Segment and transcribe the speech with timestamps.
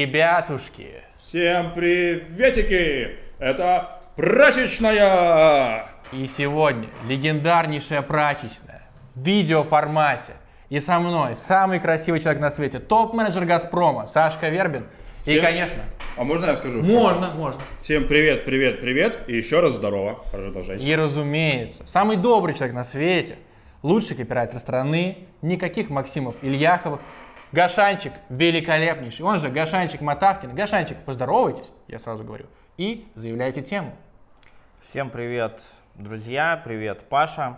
[0.00, 3.18] Ребятушки, Всем приветики!
[3.38, 5.84] Это прачечная!
[6.12, 10.32] и сегодня легендарнейшая прачечная в видеоформате.
[10.70, 14.86] И со мной самый красивый человек на свете, топ-менеджер Газпрома, Сашка Вербин.
[15.26, 15.82] И, Всем- конечно,
[16.16, 16.80] А можно я скажу?
[16.82, 17.60] можно, можно.
[17.82, 19.28] Всем привет, привет, привет.
[19.28, 20.24] И еще раз здорово.
[20.32, 20.84] Продолжайте.
[20.84, 23.36] И, разумеется, самый добрый человек на свете,
[23.82, 27.00] лучший копирайтер страны, никаких Максимов Ильяховых,
[27.56, 30.54] Гашанчик великолепнейший, он же Гашанчик Матавкин.
[30.54, 32.44] Гашанчик, поздоровайтесь, я сразу говорю,
[32.76, 33.92] и заявляйте тему.
[34.82, 35.62] Всем привет,
[35.94, 37.56] друзья, привет, Паша.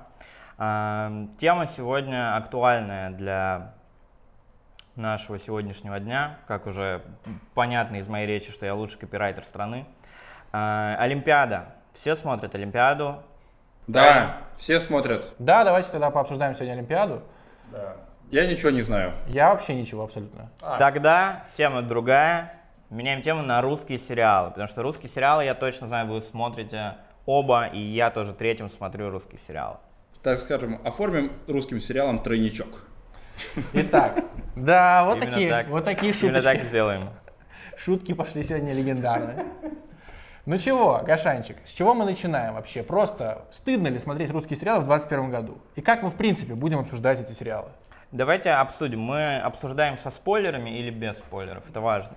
[0.57, 3.75] А, Тема сегодня актуальная для
[4.95, 7.03] нашего сегодняшнего дня, как уже
[7.55, 9.85] понятно из моей речи, что я лучший копирайтер страны.
[10.53, 11.75] А, Олимпиада.
[11.93, 13.25] Все смотрят Олимпиаду.
[13.89, 15.35] Да, все смотрят.
[15.41, 17.25] Да, давайте тогда пообсуждаем сегодня Олимпиаду.
[17.73, 17.97] Да.
[18.31, 19.15] Я ничего не знаю.
[19.29, 20.51] Я вообще ничего абсолютно.
[20.79, 22.55] Тогда тема другая.
[22.91, 26.95] Меняем тему на русские сериалы, потому что русские сериалы, я точно знаю, вы смотрите
[27.27, 29.77] оба, и я тоже третьим смотрю русские сериалы.
[30.23, 32.87] Так скажем, оформим русским сериалом тройничок.
[33.75, 34.25] Итак,
[34.57, 35.69] да, вот Именно такие, так.
[35.69, 37.11] вот такие Именно так сделаем.
[37.77, 39.45] Шутки пошли сегодня легендарные.
[40.47, 42.83] Ну чего, Гашанчик, с чего мы начинаем вообще?
[42.83, 45.59] Просто стыдно ли смотреть русские сериалы в 2021 году?
[45.77, 47.69] И как мы, в принципе, будем обсуждать эти сериалы?
[48.11, 49.01] Давайте обсудим.
[49.01, 51.69] Мы обсуждаем со спойлерами или без спойлеров?
[51.69, 52.17] Это важно.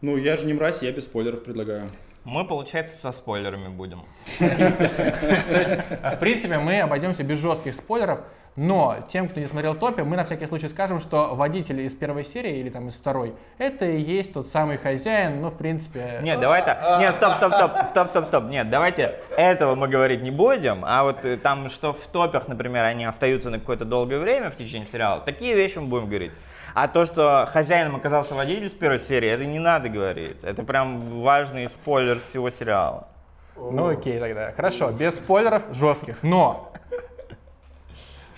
[0.00, 1.88] Ну, я же не мразь, я без спойлеров предлагаю.
[2.24, 4.02] Мы, получается, со спойлерами будем.
[4.40, 5.12] Естественно.
[5.12, 8.24] То есть, в принципе, мы обойдемся без жестких спойлеров,
[8.56, 12.24] но тем, кто не смотрел топе, мы на всякий случай скажем, что водитель из первой
[12.24, 16.20] серии или там из второй, это и есть тот самый хозяин, ну, в принципе...
[16.22, 17.00] Нет, давай так.
[17.00, 18.44] Нет, стоп, стоп, стоп, стоп, стоп, стоп.
[18.44, 20.84] Нет, давайте этого мы говорить не будем.
[20.84, 24.56] А вот э, там, что в топях, например, они остаются на какое-то долгое время в
[24.56, 26.32] течение сериала, такие вещи мы будем говорить.
[26.74, 30.42] А то, что хозяином оказался водитель с первой серии, это не надо говорить.
[30.42, 33.08] Это прям важный спойлер всего сериала.
[33.56, 34.52] Ну окей тогда.
[34.52, 36.22] Хорошо, без спойлеров жестких.
[36.22, 36.72] Но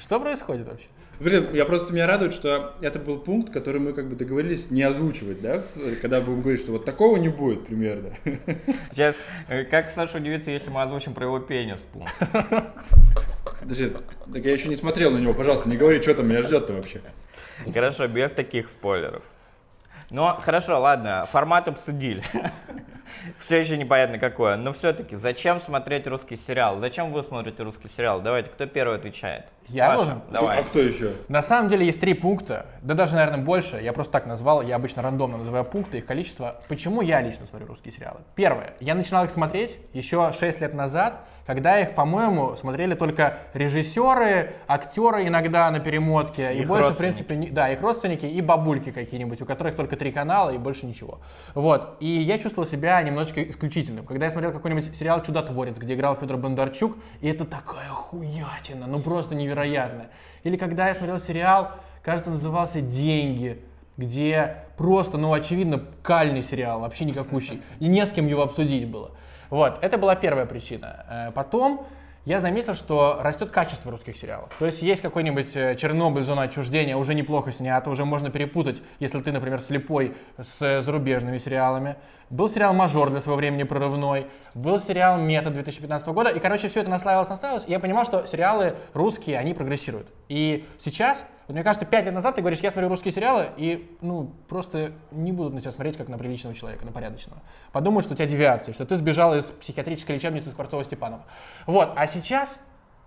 [0.06, 0.87] что происходит вообще?
[1.19, 4.84] Блин, я просто меня радует, что это был пункт, который мы как бы договорились не
[4.84, 5.62] озвучивать, да?
[6.00, 8.15] Когда будем говорить, что вот такого не будет примерно.
[8.93, 9.16] Сейчас,
[9.49, 12.15] э, как Саша удивится, если мы озвучим про его пенис пункт.
[13.61, 13.91] Подожди,
[14.33, 17.00] так я еще не смотрел на него, пожалуйста, не говори, что там меня ждет-то вообще.
[17.75, 19.25] Хорошо, без таких спойлеров.
[20.11, 22.22] Ну, хорошо, ладно, формат обсудили.
[23.39, 24.56] Все еще непонятно какое.
[24.56, 26.81] Но все-таки, зачем смотреть русский сериал?
[26.81, 28.21] Зачем вы смотрите русский сериал?
[28.21, 29.47] Давайте, кто первый отвечает?
[29.69, 30.22] Я Паша, должен?
[30.31, 30.61] Давай.
[30.61, 31.12] А кто еще?
[31.28, 33.81] На самом деле есть три пункта, да даже, наверное, больше.
[33.83, 36.61] Я просто так назвал, я обычно рандомно называю пункты, их количество.
[36.69, 38.21] Почему я лично смотрю русские сериалы?
[38.37, 38.75] Первое.
[38.81, 45.27] Я начинал их смотреть еще 6 лет назад, когда их, по-моему, смотрели только режиссеры, актеры
[45.27, 46.55] иногда на перемотке.
[46.55, 49.97] и Их больше, в принципе, не- да, их родственники и бабульки какие-нибудь, у которых только
[49.97, 51.21] три канала и больше ничего.
[51.55, 51.97] Вот.
[52.00, 54.05] И я чувствовал себя немножечко исключительным.
[54.05, 59.01] Когда я смотрел какой-нибудь сериал «Чудотворец», где играл Федор Бондарчук, и это такая хуятина, ну
[59.01, 60.11] просто невероятная.
[60.45, 63.61] Или когда я смотрел сериал, кажется, назывался «Деньги»,
[63.97, 67.62] где просто, ну, очевидно, кальный сериал, вообще никакущий.
[67.81, 69.13] И не с кем его обсудить было.
[69.49, 71.07] Вот, это была первая причина.
[71.09, 71.87] Э, Потом
[72.26, 74.50] я заметил, что растет качество русских сериалов.
[74.59, 79.20] То есть есть какой-нибудь э, Чернобыль, зона отчуждения, уже неплохо снято, уже можно перепутать, если
[79.20, 81.94] ты, например, слепой с э, зарубежными сериалами.
[82.28, 86.81] Был сериал «Мажор» для своего времени прорывной, был сериал «Метод» 2015 года, и, короче, все
[86.81, 90.09] это наслаивалось, наслаивалось, и я понимал, что сериалы русские, они прогрессируют.
[90.28, 93.97] И сейчас, вот мне кажется, пять лет назад ты говоришь, я смотрю русские сериалы, и,
[94.01, 97.41] ну, просто не будут на тебя смотреть, как на приличного человека, на порядочного.
[97.73, 101.23] Подумают, что у тебя девиация, что ты сбежал из психиатрической лечебницы Скворцова-Степанова.
[101.67, 102.59] Вот, а сейчас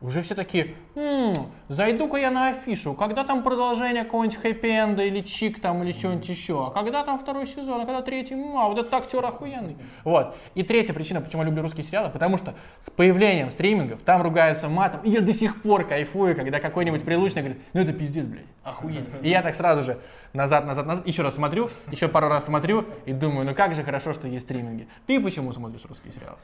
[0.02, 5.60] уже все такие, «М, зайду-ка я на афишу, когда там продолжение какого-нибудь хэппи-энда или чик
[5.60, 8.80] там или чего-нибудь еще, а когда там второй сезон, а когда третий, М, а вот
[8.80, 9.78] этот актер охуенный.
[10.04, 10.36] Вот.
[10.56, 14.70] И третья причина, почему я люблю русские сериалы, потому что с появлением стримингов там ругаются
[14.70, 18.46] матом, и я до сих пор кайфую, когда какой-нибудь прилучный говорит, ну это пиздец, блядь,
[18.64, 19.06] охуеть.
[19.22, 20.00] И я так сразу же
[20.34, 23.84] назад, назад, назад, еще раз смотрю, еще пару раз смотрю и думаю, ну как же
[23.84, 24.88] хорошо, что есть стриминги.
[25.08, 26.38] Ты почему смотришь русские сериалы?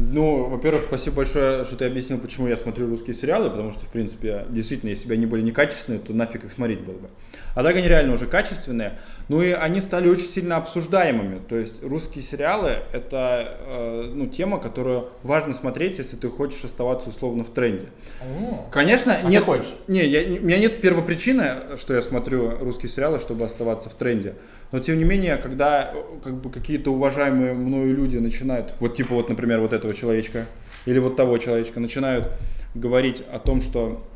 [0.00, 3.88] Ну, во-первых, спасибо большое, что ты объяснил, почему я смотрю русские сериалы, потому что, в
[3.88, 7.08] принципе, действительно, если бы они были некачественные, то нафиг их смотреть было бы.
[7.56, 9.00] А так они реально уже качественные.
[9.28, 11.40] Ну и они стали очень сильно обсуждаемыми.
[11.48, 17.08] То есть русские сериалы— это э, ну, тема, которую важно смотреть, если ты хочешь оставаться
[17.08, 17.86] условно в тренде.
[18.70, 19.42] Конечно, А ты нет.
[19.42, 19.74] хочешь?
[19.88, 24.34] Не, я, у меня нет первопричины, что я смотрю русские сериалы, чтобы оставаться в тренде.
[24.70, 29.14] Но тем не менее, когда э, как бы какие-то уважаемые мною люди начинают, вот типа
[29.14, 30.46] вот, например, вот этого человечка
[30.84, 32.30] или вот того человечка, начинают
[32.74, 34.06] говорить о том, что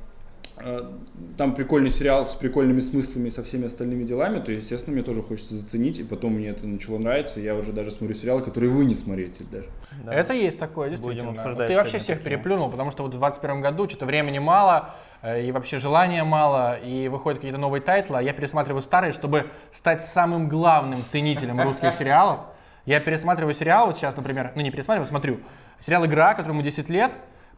[1.36, 5.22] там прикольный сериал с прикольными смыслами и со всеми остальными делами, то, естественно, мне тоже
[5.22, 8.70] хочется заценить, и потом мне это начало нравиться, и я уже даже смотрю сериалы, которые
[8.70, 9.66] вы не смотрите даже.
[10.04, 10.12] Да.
[10.12, 11.30] Это есть такое, действительно.
[11.30, 12.36] Будем обсуждать Ты вообще всех такие.
[12.36, 14.90] переплюнул, потому что вот в 21 году что-то времени мало,
[15.22, 19.46] э, и вообще желания мало, и выходят какие-то новые тайтлы, а я пересматриваю старые, чтобы
[19.72, 22.40] стать самым главным ценителем русских сериалов.
[22.84, 25.40] Я пересматриваю сериал, вот сейчас, например, ну не пересматриваю, смотрю,
[25.80, 27.12] сериал «Игра», которому 10 лет,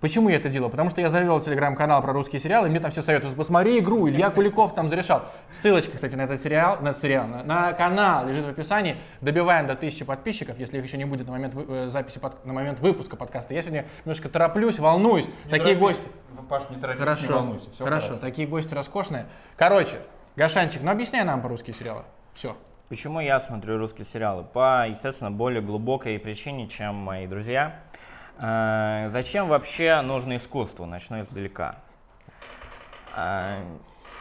[0.05, 0.69] Почему я это делаю?
[0.69, 4.07] Потому что я завел телеграм-канал про русские сериалы, и мне там все советуют, посмотри игру,
[4.07, 5.25] Илья Куликов там зарешал.
[5.51, 8.99] Ссылочка, кстати, на этот сериал, на этот сериал, на, на канал лежит в описании.
[9.23, 12.53] Добиваем до 1000 подписчиков, если их еще не будет на момент э, записи, под- на
[12.53, 13.55] момент выпуска подкаста.
[13.55, 15.27] Я сегодня немножко тороплюсь, волнуюсь.
[15.49, 16.07] Такие гости.
[16.51, 19.25] Паш, не торопись, Хорошо, хорошо, такие гости роскошные.
[19.57, 19.97] Короче,
[20.37, 22.03] Гашанчик, ну объясняй нам по русские сериалы.
[22.35, 22.55] Все.
[22.91, 24.45] Почему я смотрю русские сериалы?
[24.45, 27.81] По, естественно, более глубокой причине, чем мои друзья.
[28.39, 30.87] Э, Зачем вообще нужно искусство?
[30.87, 31.77] Начну издалека.
[33.17, 33.63] Э,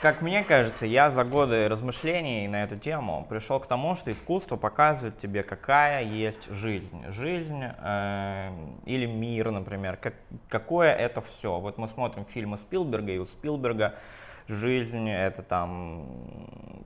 [0.01, 4.57] Как мне кажется, я за годы размышлений на эту тему пришел к тому, что искусство
[4.57, 7.05] показывает тебе, какая есть жизнь.
[7.09, 8.51] Жизнь э,
[8.85, 10.15] или мир, например, как,
[10.49, 11.59] какое это все.
[11.59, 13.95] Вот мы смотрим фильмы Спилберга, и у Спилберга
[14.47, 16.05] жизнь это там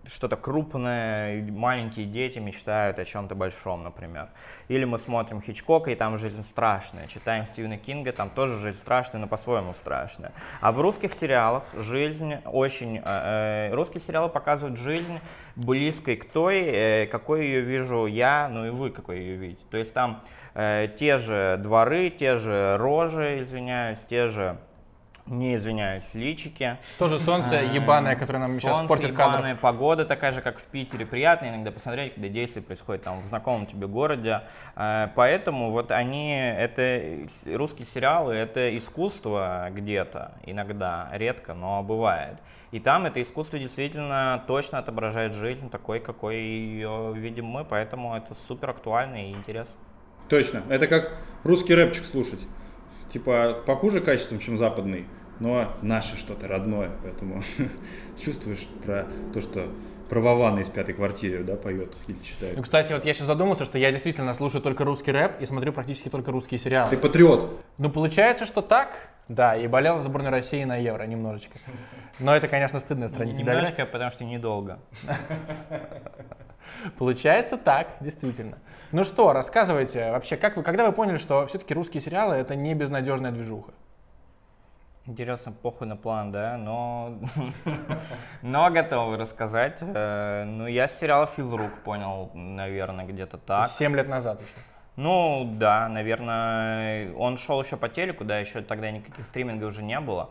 [0.06, 4.30] что-то крупное, маленькие дети мечтают о чем-то большом, например.
[4.68, 7.07] Или мы смотрим Хичкока, и там жизнь страшная.
[7.07, 10.31] Читаем Стивена Кинга, там тоже жизнь страшная, но по-своему страшная.
[10.62, 12.98] А в русских сериалах жизнь очень...
[12.98, 15.19] э, э, русские сериалы показывают жизнь
[15.56, 19.63] близкой к той, э, какой ее вижу я, ну и вы какой ее видите.
[19.69, 20.21] То есть там
[20.54, 24.57] э, те же дворы, те же рожи, извиняюсь, те же
[25.27, 26.77] не извиняюсь, личики.
[26.97, 29.35] Тоже солнце ебаное, которое нам сейчас Э, Солнце, портит кадр.
[29.35, 31.06] ебаная погода такая же, как в Питере.
[31.06, 34.41] Приятно иногда посмотреть, когда действие происходит там в знакомом тебе городе.
[34.75, 42.38] Э, Поэтому вот они, это русские сериалы, это искусство где-то, иногда, редко, но бывает.
[42.71, 48.35] И там это искусство действительно точно отображает жизнь такой, какой ее видим мы, поэтому это
[48.47, 49.73] супер актуально и интересно.
[50.27, 50.62] Точно.
[50.69, 52.41] Это как русский рэпчик слушать.
[53.09, 55.06] Типа, похуже качеством, чем западный,
[55.39, 56.92] но наше что-то родное.
[57.04, 57.42] Поэтому
[58.24, 59.68] чувствуешь про то, что
[60.09, 62.62] про Вована из пятой квартиры, да, поет или Ну, читает.
[62.62, 66.09] кстати, вот я сейчас задумался, что я действительно слушаю только русский рэп и смотрю практически
[66.09, 66.89] только русские сериалы.
[66.89, 67.59] Ты патриот.
[67.77, 69.09] Ну, получается, что так.
[69.27, 71.59] Да, и болел за сборную России на Евро немножечко.
[72.19, 73.42] Но это, конечно, стыдная страница.
[73.44, 74.80] Немножко, потому что недолго.
[76.97, 78.57] Получается так, действительно.
[78.91, 82.73] Ну что, рассказывайте вообще, как вы, когда вы поняли, что все-таки русские сериалы это не
[82.73, 83.73] безнадежная движуха?
[85.05, 87.17] Интересно, похуй на план, да, но,
[88.41, 89.77] но готовы рассказать.
[89.81, 93.69] Э, Ну, я с сериала «Физрук» понял, наверное, где-то так.
[93.69, 94.51] Семь лет назад еще.
[94.97, 99.99] Ну, да, наверное, он шел еще по телеку, да, еще тогда никаких стримингов уже не
[100.01, 100.29] было.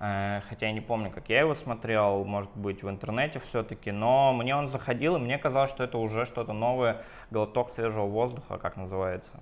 [0.00, 4.32] Э, Хотя я не помню, как я его смотрел, может быть, в интернете все-таки, но
[4.34, 8.76] мне он заходил, и мне казалось, что это уже что-то новое, глоток свежего воздуха, как
[8.76, 9.32] называется.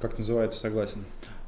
[0.00, 1.04] Как называется, согласен.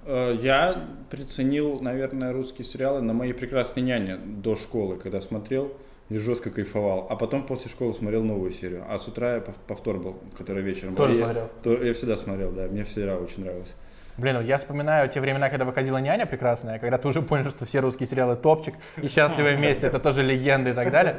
[0.07, 5.73] Э, Я приценил, наверное, русские сериалы на моей прекрасной няне до школы, когда смотрел
[6.09, 7.07] и жестко кайфовал.
[7.11, 8.85] А потом после школы смотрел новую серию.
[8.89, 10.95] А с утра я пов- повтор был, который вечером.
[10.95, 11.19] Тоже был.
[11.19, 11.51] Я- смотрел?
[11.63, 12.69] то- я всегда смотрел, да.
[12.69, 13.75] Мне всегда очень нравилось.
[14.19, 17.79] Блин, я вспоминаю те времена, когда выходила «Няня» прекрасная, когда ты уже понял, что все
[17.79, 21.19] русские сериалы топчик, и «Счастливы вместе»— это тоже легенды и так далее.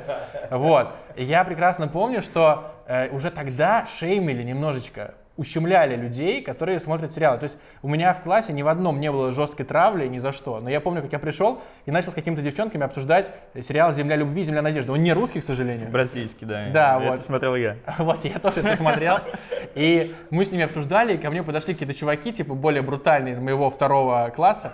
[0.52, 0.90] Вот.
[1.16, 7.38] Я прекрасно помню, что э, уже тогда шеймили немножечко, ущемляли людей, которые смотрят сериалы.
[7.38, 10.34] То есть у меня в классе ни в одном не было жесткой травли ни за
[10.34, 10.60] что.
[10.60, 13.32] Но я помню, как я пришел и начал с какими-то девчонками обсуждать
[13.62, 14.92] сериал «Земля любви», «Земля надежды».
[14.92, 15.90] Он не русский, к сожалению.
[15.90, 16.68] Бразильский, да.
[16.74, 17.20] Да, Это вот.
[17.22, 17.78] смотрел я.
[18.00, 19.20] Вот, я тоже это смотрел.
[19.76, 23.40] И мы с ними обсуждали, и ко мне подошли какие-то чуваки, типа, более брутальные из
[23.40, 24.74] моего второго класса.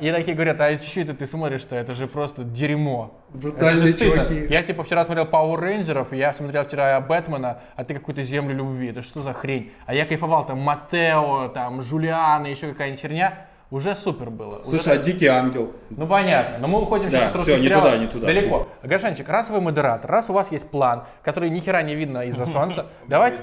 [0.00, 1.74] И такие говорят, а что это ты смотришь-то?
[1.76, 3.18] Это же просто дерьмо.
[3.30, 4.46] Брутальные Это чуваки.
[4.50, 8.88] Я, типа, вчера смотрел Power Рейнджеров, я смотрел вчера Бэтмена, а ты какую-то землю любви.
[8.90, 9.72] Это что за хрень?
[9.86, 13.46] А я кайфовал, там, Матео, там, Жулиана, еще какая-нибудь херня.
[13.70, 14.58] Уже супер было.
[14.58, 15.72] Уже Слушай, а Дикий Ангел?
[15.88, 18.26] ну понятно, но мы уходим Да, сейчас от русских не сериалов туда, не туда.
[18.26, 18.68] далеко.
[18.82, 22.44] Гашанчик, раз вы модератор, раз у вас есть план, который ни хера не видно из-за
[22.44, 23.40] солнца, давайте,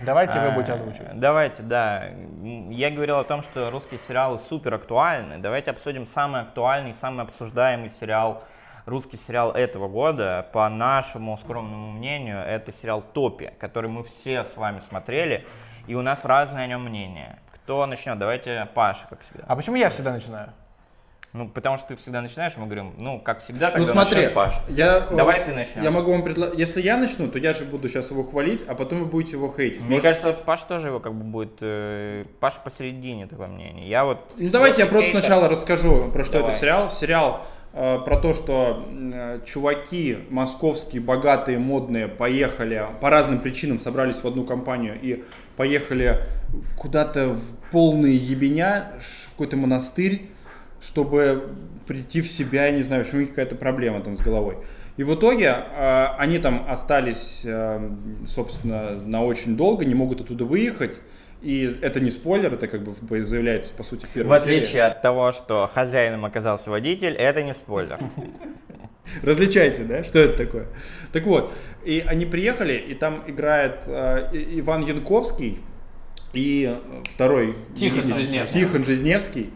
[0.00, 1.08] давайте вы будете озвучивать.
[1.10, 2.04] А, Давайте, да.
[2.70, 5.38] Я говорил о том, что русские сериалы супер актуальны.
[5.38, 8.44] Давайте обсудим самый актуальный, самый обсуждаемый сериал,
[8.86, 10.46] русский сериал этого года.
[10.54, 15.44] По нашему скромному мнению, это сериал «Топи», который мы все с вами смотрели,
[15.86, 17.38] и у нас разное о нем мнение.
[17.54, 18.18] Кто начнет?
[18.18, 19.44] Давайте Паша, как всегда.
[19.46, 20.50] А почему я всегда начинаю?
[21.32, 24.34] Ну, потому что ты всегда начинаешь, мы говорим, ну, как всегда, Ну тогда смотри, начнет
[24.34, 24.60] Паша.
[24.68, 25.84] я, Давай ты начнешь.
[25.84, 28.74] Я могу вам предложить, если я начну, то я же буду сейчас его хвалить, а
[28.74, 29.80] потом вы будете его хейтить.
[29.82, 31.58] Мне Может- кажется, Паша тоже его как бы будет...
[31.60, 33.86] э, Паша посередине, такое мнение.
[33.86, 34.18] Я вот...
[34.38, 35.20] Ну давайте я просто хейтер.
[35.20, 36.50] сначала расскажу, про что Давай.
[36.52, 36.88] это сериал.
[36.90, 44.24] Сериал про то, что э, чуваки московские, богатые, модные, поехали, по разным причинам собрались в
[44.26, 45.24] одну компанию и
[45.56, 46.20] поехали
[46.76, 50.30] куда-то в полные ебеня, в какой-то монастырь,
[50.80, 51.50] чтобы
[51.86, 54.56] прийти в себя, я не знаю, почему какая-то проблема там с головой.
[54.96, 57.90] И в итоге э, они там остались, э,
[58.26, 61.00] собственно, на очень долго, не могут оттуда выехать.
[61.46, 64.56] И это не спойлер, это как бы заявляется, по сути, в В первой серии.
[64.56, 68.00] отличие от того, что хозяином оказался водитель, это не спойлер.
[69.22, 70.66] Различайте, да, что это такое.
[71.12, 71.52] Так вот,
[71.84, 75.60] и они приехали, и там играет э, Иван Янковский
[76.32, 78.60] и э, второй Тихон Жизневский.
[78.60, 79.50] Тихон Жизневский.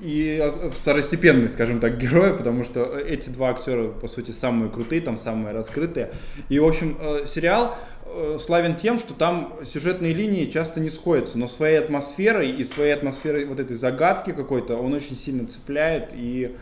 [0.00, 5.02] И э, второстепенный, скажем так, герои, потому что эти два актера, по сути, самые крутые,
[5.02, 6.12] там самые раскрытые.
[6.48, 7.97] И, в общем, э, сериал э,
[8.38, 13.44] славен тем, что там сюжетные линии часто не сходятся, но своей атмосферой и своей атмосферой
[13.44, 16.56] вот этой загадки какой-то он очень сильно цепляет и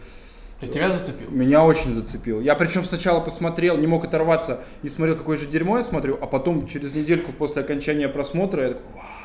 [0.60, 1.30] есть тебя зацепил?
[1.30, 2.40] меня очень зацепил.
[2.40, 6.26] Я причем сначала посмотрел, не мог оторваться и смотрел, какое же дерьмо я смотрю, а
[6.26, 9.15] потом через недельку после окончания просмотра я такой, «Вау».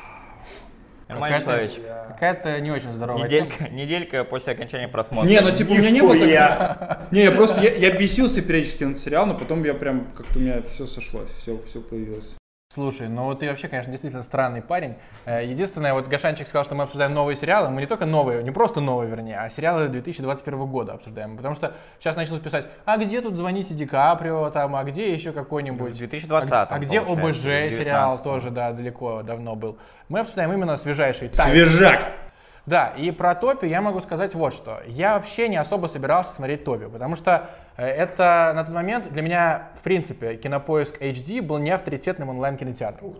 [1.11, 2.07] Нормальный Какая-то- человечек.
[2.07, 5.29] Какая-то не очень здоровая Неделька, неделька после окончания просмотра.
[5.29, 7.07] Не, ну типа у меня не было такого.
[7.11, 10.41] Не, я просто, я, я бесился периодически на сериал, но потом я прям, как-то у
[10.41, 12.35] меня все сошлось, все, все появилось.
[12.73, 14.95] Слушай, ну вот ты вообще, конечно, действительно странный парень.
[15.25, 17.69] Э, Единственное, вот Гашанчик сказал, что мы обсуждаем новые сериалы.
[17.69, 21.35] Мы не только новые, не просто новые, вернее, а сериалы 2021 года обсуждаем.
[21.35, 25.33] Потому что сейчас начнут писать, а где тут звоните Ди Каприо, там, а где еще
[25.33, 25.91] какой-нибудь...
[25.91, 28.23] В 2020 А, а где ОБЖ сериал 19-м.
[28.23, 29.77] тоже, да, далеко, давно был.
[30.07, 31.51] Мы обсуждаем именно свежайший тайм.
[31.51, 32.13] Свежак!
[32.65, 34.79] Да, и про Топи я могу сказать вот что.
[34.85, 39.21] Я вообще не особо собирался смотреть Топи, потому что э, это на тот момент для
[39.23, 43.15] меня, в принципе, кинопоиск HD был не авторитетным онлайн-кинотеатром.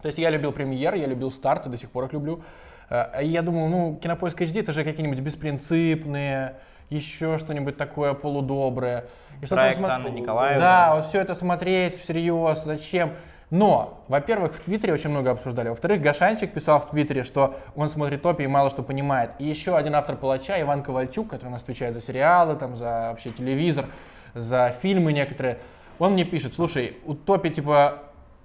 [0.00, 2.42] То есть я любил премьер, я любил старт, и до сих пор их люблю.
[2.88, 6.54] Э, И я думал, ну, кинопоиск HD это же какие-нибудь беспринципные,
[6.88, 9.04] еще что-нибудь такое полудоброе.
[9.42, 10.60] И что Проект смо- Анны Николаевны.
[10.62, 13.12] Да, вот все это смотреть всерьез, зачем?
[13.50, 15.68] Но, во-первых, в Твиттере очень много обсуждали.
[15.68, 19.30] Во-вторых, Гашанчик писал в Твиттере, что он смотрит топи и мало что понимает.
[19.38, 23.08] И еще один автор Палача, Иван Ковальчук, который у нас отвечает за сериалы, там, за
[23.10, 23.86] вообще телевизор,
[24.34, 25.58] за фильмы некоторые,
[25.98, 28.02] он мне пишет, слушай, у топи типа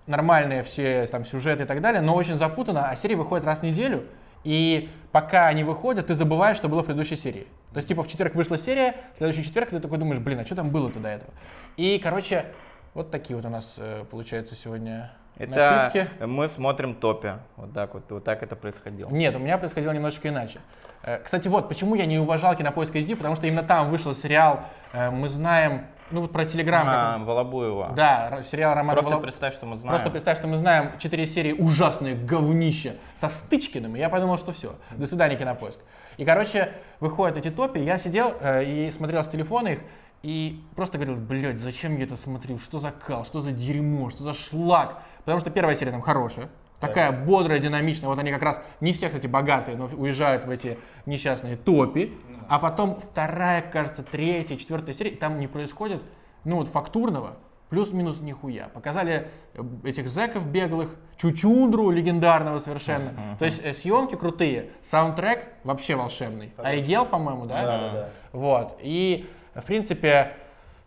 [0.07, 3.63] нормальные все там сюжеты и так далее, но очень запутано, а серии выходят раз в
[3.63, 4.05] неделю,
[4.43, 7.47] и пока они выходят, ты забываешь, что было в предыдущей серии.
[7.71, 10.45] То есть, типа, в четверг вышла серия, в следующий четверг ты такой думаешь, блин, а
[10.45, 11.31] что там было-то до этого?
[11.77, 12.45] И, короче,
[12.93, 16.23] вот такие вот у нас, э, получается, сегодня Это напитки.
[16.25, 17.39] мы смотрим топе.
[17.55, 19.09] Вот так вот, вот так это происходило.
[19.09, 20.59] Нет, у меня происходило немножечко иначе.
[21.03, 24.61] Э, Кстати, вот почему я не уважал кинопоиск HD, потому что именно там вышел сериал,
[24.93, 26.85] э, мы знаем, ну вот про Телеграм.
[26.85, 27.93] как А, он- Волобуева.
[27.95, 29.89] Да, сериал Романа Просто Воло- представь, что мы знаем.
[29.89, 34.51] Просто представь, что мы знаем 4 серии ужасные говнища со Стычкиным, и я подумал, что
[34.51, 35.79] все, до свидания, кинопоиск.
[36.17, 39.79] И, короче, выходят эти топи, я сидел э, и смотрел с телефона их,
[40.23, 44.23] и просто говорил, блядь, зачем я это смотрю, что за кал, что за дерьмо, что
[44.23, 45.01] за шлак.
[45.25, 46.49] Потому что первая серия там хорошая,
[46.79, 50.77] такая бодрая, динамичная, вот они как раз, не все, кстати, богатые, но уезжают в эти
[51.05, 52.13] несчастные топи,
[52.49, 56.01] а потом вторая, кажется, третья, четвертая серия, и там не происходит,
[56.43, 57.37] ну вот фактурного,
[57.71, 58.67] Плюс-минус нихуя.
[58.67, 63.37] Показали э, этих зэков беглых, Чучундру легендарного совершенно.
[63.39, 66.53] То есть э, съемки крутые, саундтрек вообще волшебный.
[66.57, 67.63] Айгел, по-моему, да?
[67.63, 68.09] Да, да, да.
[68.33, 68.77] Вот.
[68.81, 70.33] И, в принципе,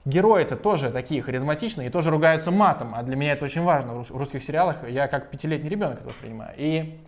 [0.04, 2.94] герои-то тоже такие харизматичные и тоже ругаются матом.
[2.94, 4.76] А для меня это очень важно в русских сериалах.
[4.88, 6.54] Я как пятилетний ребенок это воспринимаю.
[6.56, 6.99] И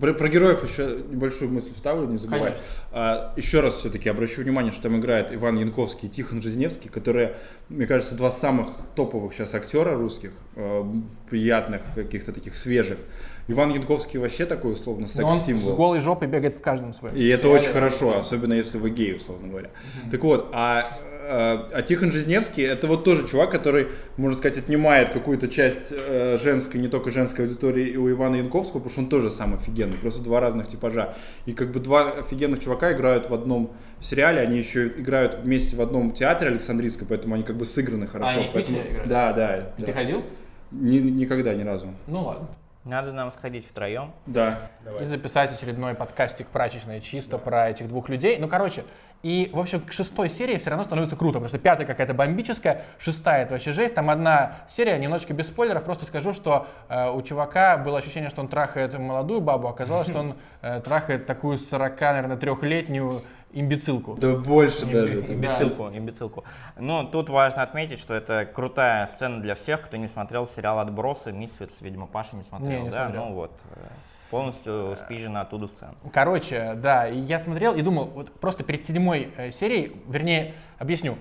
[0.00, 2.50] Про, про героев еще небольшую мысль вставлю, не забывай.
[2.50, 2.64] Конечно.
[2.92, 7.36] А, еще раз все-таки обращу внимание, что там играет Иван Янковский и Тихон Жизневский, которые,
[7.68, 10.84] мне кажется, два самых топовых сейчас актера русских, э,
[11.30, 12.98] приятных, каких-то таких свежих.
[13.46, 15.76] Иван Янковский вообще такой, условно, но он с секс-символ.
[15.76, 17.14] голой жопой бегает в каждом своем.
[17.14, 19.70] И это очень хорошо, особенно если вы гей, условно говоря.
[20.10, 20.84] Так вот, а,
[21.26, 26.38] а, а Тихон Жизневский, это вот тоже чувак, который, можно сказать, отнимает какую-то часть э,
[26.42, 29.96] женской, не только женской аудитории и у Ивана Янковского, потому что он тоже сам офигенный,
[29.98, 31.14] просто два разных типажа.
[31.44, 35.82] И как бы два офигенных чувака играют в одном сериале, они еще играют вместе в
[35.82, 38.38] одном театре Александрийской, поэтому они как бы сыграны хорошо.
[38.38, 39.08] они в Питере поэтому- играют?
[39.08, 39.56] Да, да.
[39.56, 39.86] И да.
[39.86, 40.22] ты ходил?
[40.70, 41.88] Ни- никогда, ни разу.
[42.06, 42.48] Ну ладно.
[42.84, 44.12] Надо нам сходить втроем.
[44.26, 44.70] Да.
[45.00, 48.36] и записать очередной подкастик прачечный чисто про этих двух людей.
[48.38, 48.84] Ну, короче,
[49.22, 52.82] и, в общем, к шестой серии все равно становится круто, потому что пятая какая-то бомбическая,
[52.98, 53.94] шестая это вообще жесть.
[53.94, 58.42] Там одна серия, немножечко без спойлеров, просто скажу, что э, у чувака было ощущение, что
[58.42, 63.22] он трахает молодую бабу, оказалось, что он э, трахает такую 40, наверное, трехлетнюю
[63.54, 64.16] имбецилку.
[64.16, 65.22] Да больше даже.
[65.22, 65.34] там.
[65.36, 66.44] Имбецилку, имбецилку.
[66.78, 71.32] Ну, тут важно отметить, что это крутая сцена для всех, кто не смотрел сериал «Отбросы»,
[71.32, 73.04] «Мисфитс», видимо, Паша не смотрел, Не, не да?
[73.04, 73.24] смотрел.
[73.26, 73.52] Ну вот.
[73.76, 73.78] э,
[74.30, 75.94] полностью спизжена оттуда сцена.
[76.12, 81.16] Короче, да, и я смотрел и думал, вот просто перед седьмой э, серией, вернее, объясню,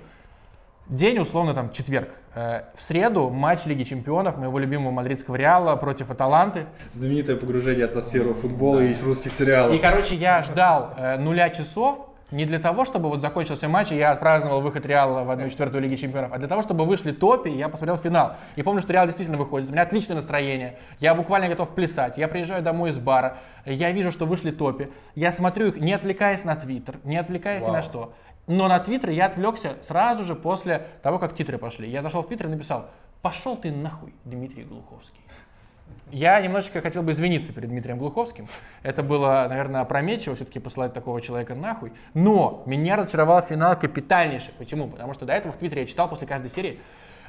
[0.87, 2.09] день, условно, там, четверг.
[2.35, 6.65] Э, в среду матч Лиги Чемпионов моего любимого мадридского Реала против Аталанты.
[6.93, 9.75] Знаменитое погружение в атмосферу футбола и из русских сериалов.
[9.75, 13.95] И, короче, я ждал э, нуля часов, не для того, чтобы вот закончился матч, и
[13.95, 17.57] я отпраздновал выход Реала в 1-4 Лиги Чемпионов, а для того, чтобы вышли топи, и
[17.57, 18.35] я посмотрел финал.
[18.55, 22.27] И помню, что Реал действительно выходит, у меня отличное настроение, я буквально готов плясать, я
[22.27, 26.55] приезжаю домой из бара, я вижу, что вышли топи, я смотрю их, не отвлекаясь на
[26.55, 28.13] Твиттер, не отвлекаясь ни на что.
[28.47, 31.87] Но на Твиттер я отвлекся сразу же после того, как титры пошли.
[31.87, 32.89] Я зашел в Твиттер и написал,
[33.21, 35.22] пошел ты нахуй, Дмитрий Глуховский.
[36.11, 38.47] Я немножечко хотел бы извиниться перед Дмитрием Глуховским.
[38.83, 41.91] Это было, наверное, опрометчиво все-таки посылать такого человека нахуй.
[42.13, 44.53] Но меня разочаровал финал капитальнейший.
[44.57, 44.87] Почему?
[44.87, 46.79] Потому что до этого в Твиттере я читал после каждой серии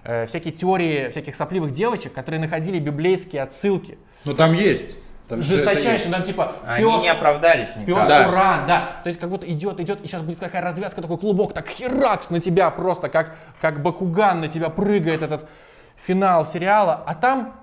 [0.04, 3.98] э, всякие теории всяких сопливых девочек, которые находили библейские отсылки.
[4.24, 4.98] Ну там есть.
[5.28, 6.10] Там есть.
[6.10, 7.86] там типа Они пес, не оправдались никак.
[7.86, 8.28] пес Да.
[8.28, 8.88] уран, да.
[9.02, 12.28] То есть как будто идет, идет, и сейчас будет такая развязка, такой клубок, так херакс
[12.28, 15.48] на тебя просто, как, как Бакуган на тебя прыгает этот
[15.96, 17.54] финал сериала, а там,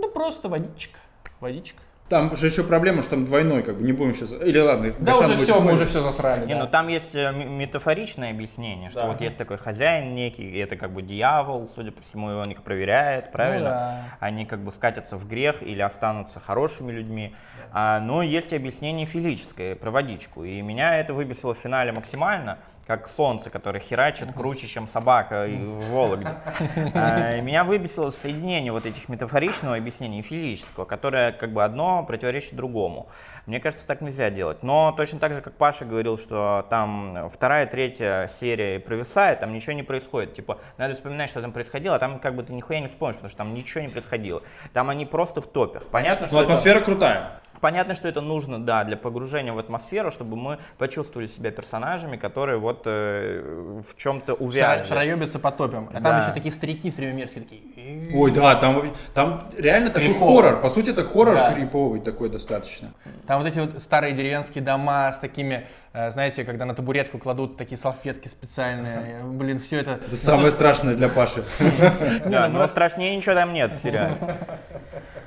[0.00, 0.98] ну просто водичка,
[1.40, 1.82] водичка.
[2.10, 4.32] Там же еще проблема, что там двойной, как бы не будем сейчас.
[4.32, 6.44] Или ладно, Да уже все, мы уже все засрали.
[6.44, 6.64] Не, да.
[6.64, 9.06] ну там есть э, метафоричное объяснение, что Да.
[9.06, 12.64] вот есть такой хозяин некий, и это как бы дьявол, судя по всему, он их
[12.64, 13.68] проверяет, правильно?
[13.68, 14.02] Ну да.
[14.18, 17.32] Они как бы скатятся в грех или останутся хорошими людьми.
[17.72, 23.08] А, но есть объяснение физическое про водичку, и меня это выбесило в финале максимально, как
[23.08, 26.26] солнце, которое херачит круче, чем собака и в Вологде.
[26.94, 32.54] А, меня выбесило соединение вот этих метафоричного объяснения и физического, которое как бы одно противоречит
[32.54, 33.08] другому.
[33.46, 34.62] Мне кажется, так нельзя делать.
[34.62, 39.72] Но точно так же, как Паша говорил, что там вторая, третья серия провисает, там ничего
[39.72, 40.34] не происходит.
[40.34, 43.28] Типа, надо вспоминать, что там происходило, а там как бы ты нихуя не вспомнишь, потому
[43.30, 44.42] что там ничего не происходило.
[44.72, 45.84] Там они просто в топях.
[45.86, 47.40] Понятно, что Но это- атмосфера крутая.
[47.60, 52.58] Понятно, что это нужно, да, для погружения в атмосферу, чтобы мы почувствовали себя персонажами, которые
[52.58, 53.42] вот э,
[53.86, 54.88] в чем-то увязли.
[54.88, 55.88] Шароебятся по топям.
[55.90, 56.18] А там Да.
[56.20, 58.10] еще такие старики все время мерзкие такие.
[58.14, 58.82] Ой, да, там,
[59.14, 60.42] там реально такой Крипово.
[60.42, 60.60] хоррор.
[60.62, 61.52] По сути, это хоррор Да.
[61.52, 62.92] криповый такой достаточно.
[63.26, 67.56] Там вот эти вот старые деревенские дома с такими, э, знаете, когда на табуретку кладут
[67.58, 69.22] такие салфетки специальные.
[69.24, 69.92] Блин, все это...
[70.06, 71.44] Это самое страшное для Паши.
[72.24, 74.16] Да, ну но страшнее ничего там нет в сериале.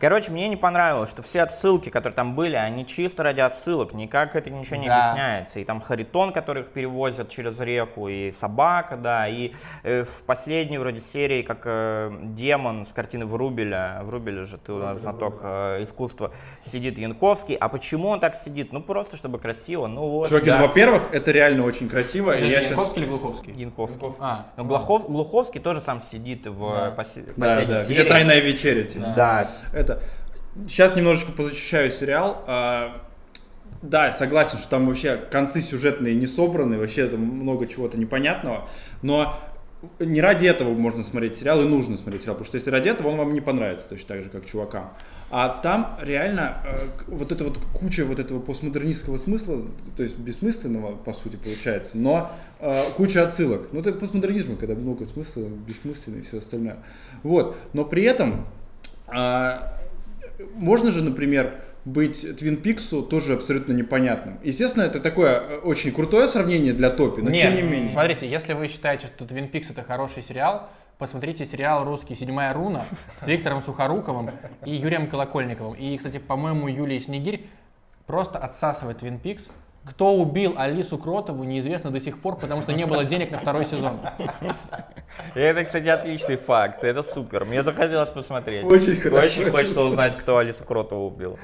[0.00, 4.36] Короче, мне не понравилось, что все отсылки, которые там были, они чисто ради отсылок, никак
[4.36, 5.10] это ничего не Да.
[5.10, 5.58] объясняется.
[5.58, 10.78] И там Харитон, который их перевозят через реку, и собака, да, и э, в последней
[10.78, 15.82] вроде серии, как э, демон с картины Врубеля, Врубеля же, ты у нас знаток э,
[15.82, 16.30] искусства,
[16.64, 17.56] сидит Янковский.
[17.56, 18.72] А почему он так сидит?
[18.72, 20.58] Ну просто, чтобы красиво, ну вот, Чуваки, да.
[20.60, 22.30] ну, во-первых, это реально очень красиво.
[22.30, 23.52] Подожди, я Янковский или Глуховский?
[23.56, 23.98] Янковский.
[24.20, 26.94] А, Но Глухов- Глуховский тоже сам сидит в, Да.
[26.96, 28.08] посе- в Да, последней да, где серии.
[28.08, 28.84] тайная вечеря.
[28.84, 29.06] типа.
[29.16, 29.48] Да,
[29.88, 30.02] Это.
[30.66, 32.42] Сейчас немножечко позащищаю сериал.
[32.46, 33.02] А,
[33.82, 38.68] Да, согласен, что там вообще концы сюжетные не собраны, вообще там много чего-то непонятного.
[39.02, 39.38] Но
[40.00, 43.08] не ради этого можно смотреть сериал, и нужно смотреть сериал, потому что если ради этого,
[43.08, 44.90] он вам не понравится, точно так же, как чувакам.
[45.30, 49.62] А там реально э, вот эта вот куча вот этого постмодернистского смысла,
[49.96, 53.68] то есть бессмысленного, по сути, получается, но э, куча отсылок.
[53.70, 56.78] Ну, это постмодернизм, когда много смысла, бессмысленно и все остальное.
[57.22, 57.56] Вот.
[57.74, 58.48] Но при этом
[59.06, 59.77] а,
[60.54, 64.38] можно же, например, быть Твин Пиксу тоже абсолютно непонятным.
[64.42, 67.92] Естественно, это такое э, очень крутое сравнение для Топи, но Нет, тем не менее.
[67.92, 72.84] смотрите, если вы считаете, что Twin Peaks это хороший сериал, посмотрите сериал русский «Седьмая руна»
[73.16, 74.30] с Виктором Сухоруковым
[74.64, 75.74] и Юрием Колокольниковым.
[75.74, 77.46] И, кстати, по-моему, Юлия Снегирь
[78.06, 79.50] просто отсасывает Twin Peaks.
[79.84, 83.64] Кто убил Алису Кротову, неизвестно до сих пор, потому что не было денег на второй
[83.64, 84.00] сезон.
[85.34, 87.44] Это, кстати, отличный факт, это супер.
[87.44, 88.64] Мне захотелось посмотреть.
[88.64, 89.24] Очень хорошо.
[89.24, 91.38] Очень хочется узнать, кто Алису Кротову убил.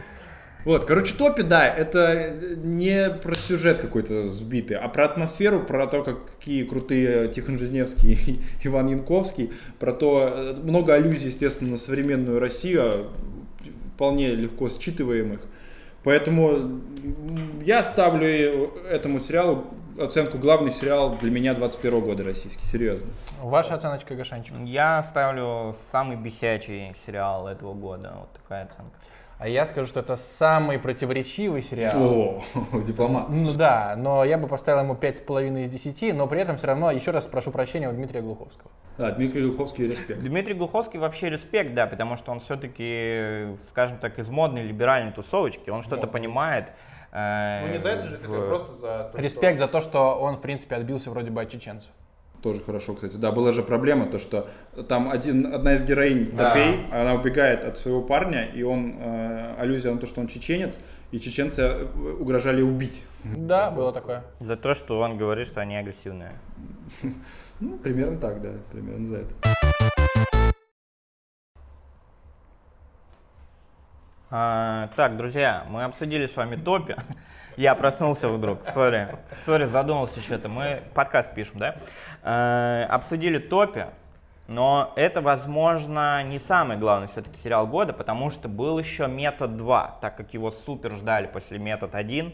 [0.65, 6.03] Вот, короче, Топи, да, это не про сюжет какой-то сбитый, а про атмосферу, про то,
[6.03, 12.41] какие крутые Тихон Жизневский и Иван Янковский, про то, э, много аллюзий, естественно, на современную
[12.41, 13.13] Россию, а,
[13.95, 15.47] вполне легко считываемых.
[16.05, 16.81] Поэтому
[17.65, 18.27] я ставлю
[18.89, 19.65] этому сериалу
[19.99, 23.09] оценку главный сериал для меня 21 года российский, серьезно.
[23.41, 24.55] Ваша оценочка, Гашанчик?
[24.65, 28.13] Я ставлю самый бесячий сериал этого года.
[28.19, 28.97] Вот такая оценка.
[29.39, 31.93] А я скажу, что это самый противоречивый сериал.
[32.03, 32.43] О,
[32.87, 33.29] дипломат.
[33.31, 36.91] Ну да, но я бы поставил ему 5,5 из 10, но при этом все равно
[36.91, 38.71] еще раз прошу прощения у Дмитрия Глуховского.
[38.97, 40.21] Да, Дмитрий Луховский, респект.
[40.21, 45.69] Дмитрий Глуховский вообще респект, да, потому что он все-таки, скажем так, из модной либеральной тусовочки,
[45.71, 46.73] он что-то понимает.
[47.13, 47.67] э,
[48.29, 51.91] в- Респект за то, что он, в принципе, отбился вроде бы от чеченцев.
[52.45, 53.17] Тоже хорошо, кстати.
[53.17, 54.47] Да, была же проблема, то что
[54.87, 56.51] там один, одна из героинь Да.
[56.51, 60.79] Топей, она убегает от своего парня, и он, э, аллюзия на то, что он чеченец,
[61.11, 61.85] и чеченцы э,
[62.21, 63.03] угрожали убить.
[63.25, 64.25] Да, было такое.
[64.41, 66.33] За то, что он говорит, что они агрессивные.
[67.61, 69.35] Ну, примерно так, да, примерно за это.
[74.29, 76.97] А, так, друзья, мы обсудили с вами топи.
[77.57, 79.17] Я проснулся вдруг, сори.
[79.45, 80.49] Сори, задумался что-то.
[80.49, 81.77] Мы подкаст пишем, да?
[82.27, 83.85] Э, обсудили топи,
[84.49, 89.99] но это, возможно, не самый главный все-таки сериал года, потому что был еще Метод 2,
[90.01, 92.33] так как его супер ждали после Метод 1.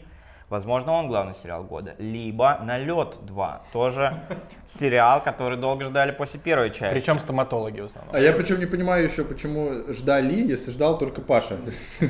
[0.51, 1.95] Возможно, он главный сериал года.
[1.97, 4.19] Либо Налет 2, тоже
[4.67, 6.93] сериал, который долго ждали после первой части.
[6.93, 8.13] Причем стоматологи в основном.
[8.13, 11.55] А я причем не понимаю еще, почему ждали, если ждал только Паша.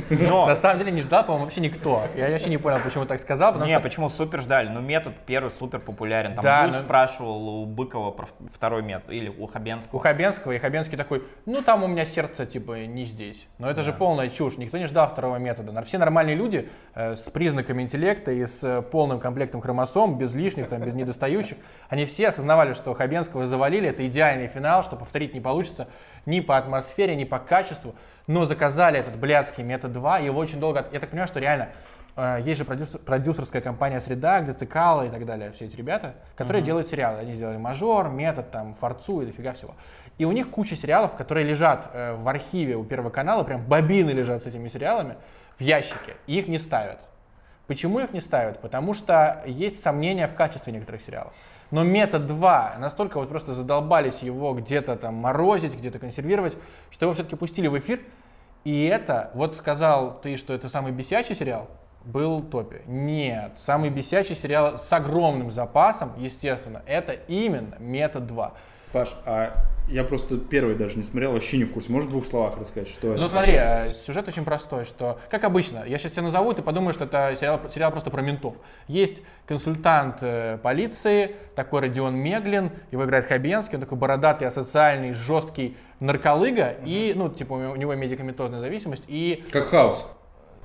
[0.10, 2.01] Но На самом деле не ждал, по-моему, вообще никто.
[2.15, 4.69] Я вообще не понял, почему так сказал, потому не, что почему супер ждали?
[4.69, 6.34] Ну, метод первый супер популярен.
[6.34, 9.99] Там Да, Гуд ну- спрашивал у Быкова про второй метод, или у у Хабенского.
[10.01, 13.47] Хабенского, и Хабенский такой, ну там у меня сердце типа не здесь.
[13.58, 15.82] Но это же полная чушь, никто не ждал второго метода.
[15.84, 20.67] Все нормальные люди э, с признаками интеллекта и с э, полным комплектом хромосом, без лишних,
[20.70, 21.58] там, без недостающих,
[21.89, 25.88] они все осознавали, что Хабенского завалили, это идеальный финал, что повторить не получится
[26.26, 27.96] ни по атмосфере, ни по качеству,
[28.28, 31.70] но заказали этот блядский метод 2, его очень долго, я так понимаю, что реально
[32.15, 36.15] э, есть же продюсер- продюсерская компания «Среда», где Цикало и так далее, все эти ребята,
[36.36, 37.20] которые делают сериалы.
[37.20, 39.76] Они сделали «Мажор», «Метод», там, «Форцу» и дофига всего.
[40.17, 44.12] И у них куча сериалов, которые лежат э, в архиве у Первого канала, прям бобины
[44.12, 45.15] лежат с этими сериалами
[45.58, 47.00] в ящике, и их не ставят.
[47.71, 48.60] Почему их не ставят?
[48.60, 51.31] Потому что есть сомнения в качестве некоторых сериалов.
[51.71, 56.57] Но метод 2 настолько вот просто задолбались его где-то там морозить, где-то консервировать,
[56.89, 58.01] что его все-таки пустили в эфир.
[58.65, 61.69] И это, вот сказал ты, что это самый бесячий сериал,
[62.03, 62.81] был топе.
[62.88, 68.51] Нет, самый бесячий сериал с огромным запасом, естественно, это именно метод 2.
[68.91, 69.53] Паш, а
[69.91, 71.91] я просто первый даже не смотрел, вообще не в курсе.
[71.91, 73.21] Можешь в двух словах рассказать, что это?
[73.21, 76.62] Ну смотри, э, сюжет очень простой, что, как обычно, я сейчас тебя назову, и ты
[76.62, 78.56] подумаешь, что это сериал, сериал просто про ментов.
[78.88, 85.75] Есть консультант э, полиции, такой Родион Меглин, его играет Хабенский, он такой бородатый, асоциальный, жесткий
[85.99, 90.08] нарколыга, и, ну, типа, у него медикаментозная зависимость, и, Как хаос,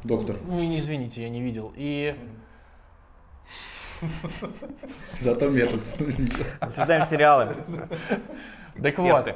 [0.04, 0.36] доктор.
[0.46, 2.14] ну, и извините, я не видел, и...
[5.18, 5.80] Зато метод.
[6.60, 7.56] Обсуждаем сериалы.
[8.82, 9.34] Так вот.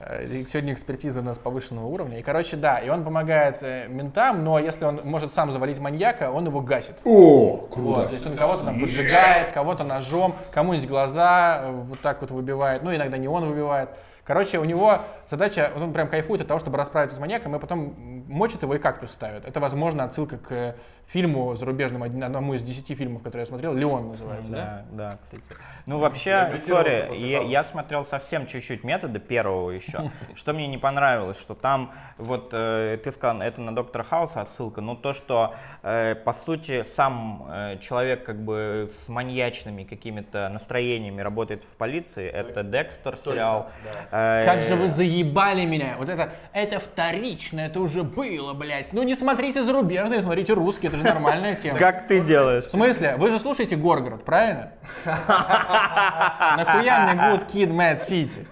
[0.00, 2.18] Э, Сегодня экспертиза у нас повышенного уровня.
[2.18, 6.30] И, короче, да, и он помогает э, ментам, но если он может сам завалить маньяка,
[6.30, 6.96] он его гасит.
[7.04, 8.04] О, Вот, круто.
[8.06, 12.82] то есть он кого-то там поджигает, кого-то ножом, кому-нибудь глаза э, вот так вот выбивает,
[12.82, 13.90] ну иногда не он выбивает.
[14.24, 14.98] Короче, у него
[15.32, 17.94] задача, вот он прям кайфует от того, чтобы расправиться с маньяком, и потом
[18.28, 19.46] мочит его и кактус ставит.
[19.46, 24.52] Это, возможно, отсылка к фильму зарубежному, одному из десяти фильмов, которые я смотрел, «Леон» называется,
[24.52, 24.84] да?
[24.90, 25.42] Да, да, кстати.
[25.84, 30.10] Ну, вообще, история, я, я смотрел совсем чуть-чуть метода первого еще.
[30.34, 34.80] Что мне не понравилось, что там, вот э, ты сказал, это на Доктора Хауса отсылка,
[34.80, 41.20] но то, что, э, по сути, сам э, человек как бы с маньячными какими-то настроениями
[41.20, 43.70] работает в полиции, это Декстер сериал.
[44.10, 45.94] Как же вы заебали меня!
[45.98, 48.92] Вот это, это вторично, это уже было, блядь.
[48.92, 51.78] Ну не смотрите зарубежные, смотрите русские, это же нормальная тема.
[51.78, 52.64] Как ты делаешь?
[52.64, 53.16] В смысле?
[53.16, 54.72] Вы же слушаете Горгород, правильно?
[55.04, 58.46] Нахуя мне Good Kid Mad City?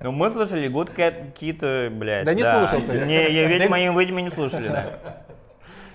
[0.00, 0.94] Ну, мы слушали Good
[1.40, 2.24] Kid, блядь.
[2.24, 2.80] Да не слушал.
[3.06, 4.86] Не, я, моим, видимо, не слушали, да.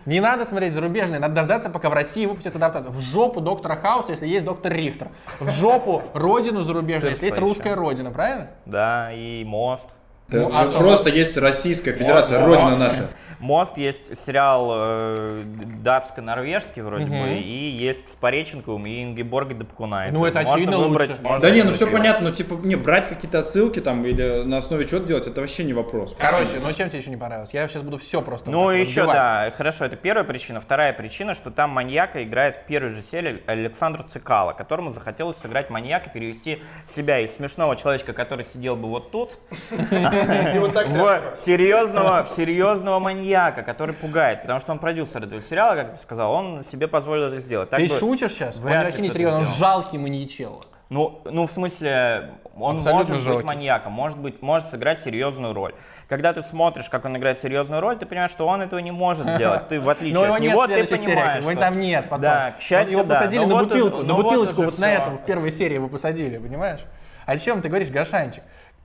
[0.05, 2.91] Не надо смотреть зарубежные, надо дождаться, пока в России выпустят адаптацию.
[2.91, 5.07] В жопу доктора Хауса, если есть доктор Рихтер.
[5.39, 8.49] В жопу родину зарубежную, если есть русская родина, правильно?
[8.65, 9.87] Да, и Мост.
[10.27, 13.09] Ну, а просто есть Российская Федерация, Родина наша.
[13.39, 15.43] Мост есть сериал э,
[15.83, 20.11] датско-норвежский вроде бы, и есть с Пореченковым и Ингеборгой Депкунай.
[20.11, 21.15] Ну, это очевидно лучше.
[21.41, 24.87] Да не, ну все понятно, ну типа, не, брать какие-то отсылки там или на основе
[24.87, 26.15] чего-то делать, это вообще не вопрос.
[26.17, 27.53] Короче, ну чем тебе еще не понравилось?
[27.53, 29.15] Я сейчас буду все просто Ну вот еще, разбивать.
[29.15, 30.59] да, хорошо, это первая причина.
[30.59, 35.69] Вторая причина, что там маньяка играет в первой же серии Александр Цикало, которому захотелось сыграть
[35.69, 39.37] маньяка, перевести себя из смешного человечка, который сидел бы вот тут,
[39.69, 45.99] в серьезного, в серьезного маньяка, который пугает, потому что он продюсер этого сериала, как ты
[46.01, 47.69] сказал, он себе позволил это сделать.
[47.69, 48.57] Так Ты бы- шутишь сейчас?
[48.57, 50.61] Он вряд ли вообще не серьезно, он жалкий маньячелло.
[50.89, 53.37] Ну, ну, в смысле, он Абсолютно может жалкий.
[53.37, 55.73] быть маньяком, может быть, может сыграть серьезную роль.
[56.07, 59.25] Когда ты смотришь, как он играет серьезную роль, ты понимаешь, что он этого не может
[59.35, 59.67] сделать.
[59.67, 62.21] Ты в отличие Но от него, ты понимаешь, его там нет потом.
[62.21, 65.17] Да, к счастью, его посадили Ну на бутылку, на ну вот бутылочку вот на этом,
[65.17, 66.81] в первой серии его посадили, понимаешь?
[67.25, 67.89] О чем ты говоришь,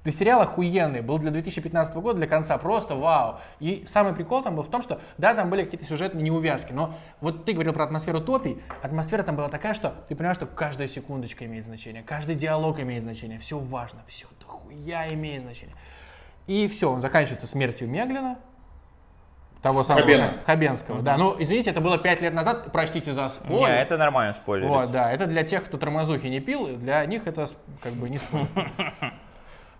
[0.03, 3.39] Ты сериал охуенный, был для 2015 года, для конца, просто вау.
[3.59, 6.95] И самый прикол там был в том, что, да, там были какие-то сюжетные неувязки, но
[7.21, 10.89] вот ты говорил про атмосферу топий, атмосфера там была такая, что ты понимаешь, что каждая
[10.89, 15.77] секундочка имеет значение, каждый диалог имеет значение, все важно, все дохуя имеет значение.
[16.47, 18.39] И все, он заканчивается смертью Меглина,
[19.61, 20.31] того самого Хабена.
[20.47, 21.19] Хабенского, да.
[21.19, 23.69] Ну, извините, это было пять лет назад, простите за спойлер.
[23.69, 24.71] Не, это нормально спойлерить.
[24.71, 27.47] Вот, да, это для тех, кто тормозухи не пил, для них это
[27.83, 28.49] как бы не спойлер.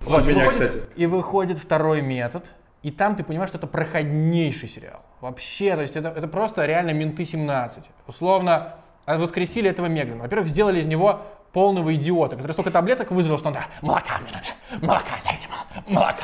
[0.01, 0.85] Вот, меня, выходит- кстати.
[0.97, 2.45] И выходит второй метод,
[2.83, 5.01] и там ты понимаешь, что это проходнейший сериал.
[5.21, 7.85] Вообще, то есть это, это просто реально менты 17.
[8.07, 8.75] Условно,
[9.07, 10.23] а, воскресили этого Меглина.
[10.23, 11.21] Во-первых, сделали из него
[11.53, 15.83] полного идиота, который столько таблеток выжрал, что он да, молока мне надо, молока, дайте мол-
[16.01, 16.23] молока.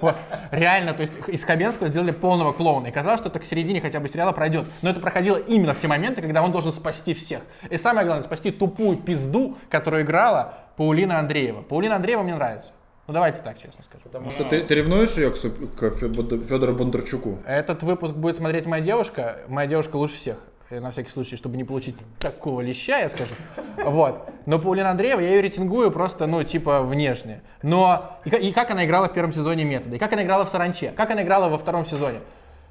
[0.00, 0.16] Вот.
[0.52, 2.86] Реально, то есть из Хабенского сделали полного клоуна.
[2.86, 4.66] И казалось, что это к середине хотя бы сериала пройдет.
[4.82, 7.40] Но это проходило именно в те моменты, когда он должен спасти всех.
[7.68, 11.62] И самое главное, спасти тупую пизду, которую играла Паулина Андреева.
[11.62, 12.72] Паулина Андреева мне нравится.
[13.06, 14.04] Ну давайте так, честно скажу.
[14.04, 17.38] Потому что ты, ты ревнуешь ее к, к Фе- Федору Бондарчуку?
[17.44, 19.38] Этот выпуск будет смотреть моя девушка.
[19.48, 20.36] Моя девушка лучше всех.
[20.70, 23.34] На всякий случай, чтобы не получить такого леща, я скажу.
[23.84, 24.28] Вот.
[24.46, 27.42] Но Паулина Андреева, я ее рейтингую просто, ну, типа, внешне.
[27.62, 30.48] Но и, и как она играла в первом сезоне метода, и как она играла в
[30.50, 32.20] Саранче, как она играла во втором сезоне.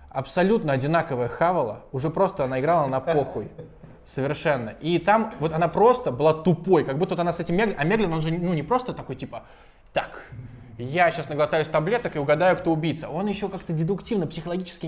[0.09, 3.49] Абсолютно одинаковая хавала, уже просто она играла на похуй.
[4.05, 4.69] Совершенно.
[4.81, 7.83] И там вот она просто была тупой, как будто вот она с этим Меглин, а
[7.83, 9.43] Меглин, он же ну, не просто такой типа,
[9.99, 10.23] так,
[10.77, 13.09] я сейчас наглотаюсь таблеток и угадаю, кто убийца.
[13.09, 14.87] Он еще как-то дедуктивно, психологически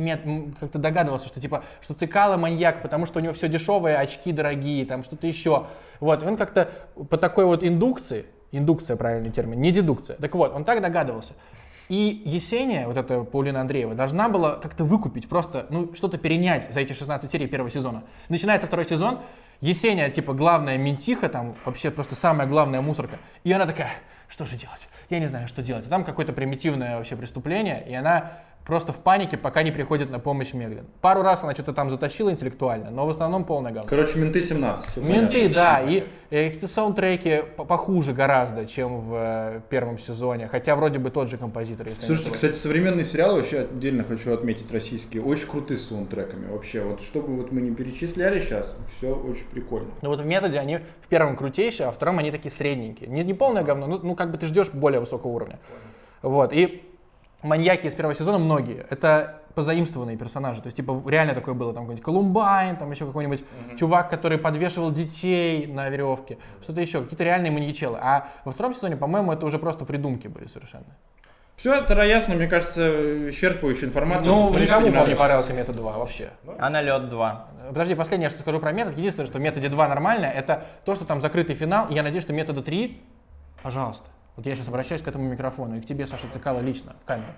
[0.57, 4.85] как-то догадывался, что типа, что Цикало маньяк, потому что у него все дешевое, очки дорогие,
[4.85, 5.67] там что-то еще.
[5.99, 6.69] Вот, и он как-то
[7.09, 10.15] по такой вот индукции, индукция правильный термин, не дедукция.
[10.15, 11.33] Так вот, он так догадывался.
[11.89, 16.79] И Есения, вот эта Паулина Андреева, должна была как-то выкупить, просто, ну, что-то перенять за
[16.79, 18.03] эти 16 серий первого сезона.
[18.29, 19.19] Начинается второй сезон,
[19.59, 23.17] Есения, типа, главная ментиха, там, вообще просто самая главная мусорка.
[23.43, 23.91] И она такая,
[24.29, 24.87] что же делать?
[25.11, 25.85] Я не знаю, что делать.
[25.85, 28.31] И там какое-то примитивное вообще преступление, и она
[28.65, 30.85] просто в панике, пока не приходит на помощь Меглин.
[31.01, 33.89] Пару раз она что-то там затащила интеллектуально, но в основном полное говно.
[33.89, 34.89] Короче, менты 17.
[34.89, 35.53] всё Менты, понятно.
[35.55, 40.99] да, и э, какие-то саундтреки по- похуже гораздо, чем в э, первом сезоне, хотя вроде
[40.99, 45.47] бы тот же композитор, если Слушайте, кстати, современные сериалы вообще отдельно хочу отметить российские, очень
[45.47, 46.81] крутые с саундтреками вообще.
[46.83, 49.89] Вот чтобы вот мы не перечисляли сейчас, все очень прикольно.
[50.01, 53.09] Ну вот в методе они в первом крутейшие, а во втором они такие средненькие.
[53.09, 55.59] Не, не полное говно, ну, ну как бы ты ждешь более высокого уровня.
[56.21, 56.83] Вот, и
[57.43, 60.61] маньяки из первого сезона многие, это позаимствованные персонажи.
[60.61, 63.43] То есть, типа, реально такое было, там какой-нибудь Колумбайн, там еще какой-нибудь
[63.77, 67.97] чувак, который подвешивал детей на веревке, что-то еще, какие-то реальные маньячелы.
[68.01, 70.85] А во втором сезоне, по-моему, это уже просто придумки были совершенно.
[71.57, 74.33] Все это ясно, мне кажется, исчерпывающая информация.
[74.33, 76.29] Ну, никому, не не понравился метод 2 вообще.
[76.57, 77.47] А на лед 2.
[77.67, 78.97] Подожди, последнее, что скажу про метод.
[78.97, 81.87] Единственное, что в методе 2 нормально, это то, что там закрытый финал.
[81.89, 82.99] Я надеюсь, что метода 3,
[83.61, 87.05] пожалуйста, вот я сейчас обращаюсь к этому микрофону и к тебе, Саша Цикало, лично, в
[87.05, 87.31] камеру.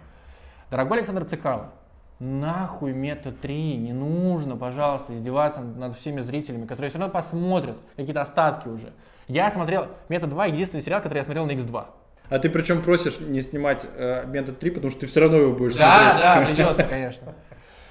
[0.69, 1.71] Дорогой Александр Цикало,
[2.19, 8.21] нахуй метод 3, не нужно, пожалуйста, издеваться над всеми зрителями, которые все равно посмотрят какие-то
[8.21, 8.93] остатки уже.
[9.27, 11.85] Я смотрел, метод 2 единственный сериал, который я смотрел на X2.
[12.29, 15.53] А ты причем просишь не снимать э, метод 3, потому что ты все равно его
[15.53, 16.21] будешь Да, смотреть.
[16.23, 17.33] да, придется, конечно.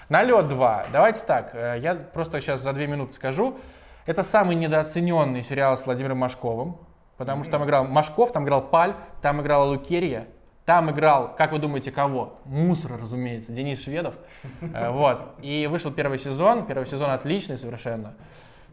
[0.08, 0.86] Налет 2.
[0.92, 3.58] Давайте так, э, я просто сейчас за две минуты скажу.
[4.06, 6.76] Это самый недооцененный сериал с Владимиром Машковым,
[7.22, 10.26] потому что там играл Машков, там играл Паль, там играла Лукерья,
[10.64, 12.40] там играл, как вы думаете, кого?
[12.46, 14.16] Мусор, разумеется, Денис Шведов.
[14.60, 15.22] Э, Вот.
[15.40, 18.14] И вышел первый сезон, первый сезон отличный совершенно.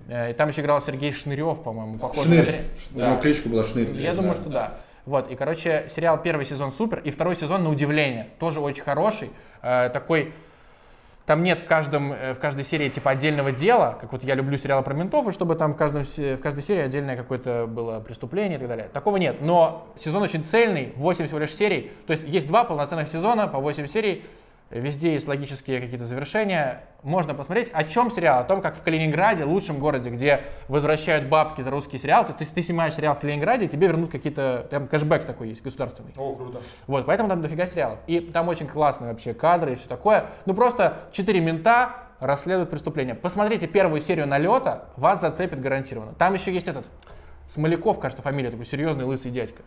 [0.08, 2.26] Э, И там еще играл Сергей Шнырев, по-моему, похож.
[2.26, 2.66] Шнырь.
[2.96, 3.92] У него кличка была Шнырь.
[3.92, 4.78] Я думаю, что да.
[5.06, 9.30] Вот, и, короче, сериал первый сезон супер, и второй сезон, на удивление, тоже очень хороший.
[9.62, 10.34] Э, такой,
[11.30, 14.58] там нет в, каждом, э, в каждой серии типа отдельного дела, как вот я люблю
[14.58, 18.56] сериалы про ментов, и чтобы там в, каждом, в каждой серии отдельное какое-то было преступление
[18.56, 18.90] и так далее.
[18.92, 23.10] Такого нет, но сезон очень цельный, 8 всего лишь серий, то есть есть два полноценных
[23.10, 24.24] сезона по 8 серий,
[24.70, 26.84] Везде есть логические какие-то завершения.
[27.02, 27.70] Можно посмотреть.
[27.74, 28.42] О чем сериал?
[28.42, 32.26] О том, как в Калининграде, лучшем городе, где возвращают бабки за русский сериал.
[32.26, 34.68] То есть ты снимаешь сериал в Калининграде, тебе вернут какие-то...
[34.70, 36.14] Там кэшбэк такой есть, государственный.
[36.16, 36.62] О, круто.
[36.86, 38.00] Вот, поэтому там дофига сериалов.
[38.06, 40.28] И там очень классные вообще кадры и все такое.
[40.46, 43.16] Ну просто четыре мента расследуют преступление.
[43.16, 46.14] Посмотрите первую серию налета, вас зацепит гарантированно.
[46.14, 46.86] Там еще есть этот
[47.48, 49.64] Смоляков, кажется, фамилия, такой серьезный лысый дядька.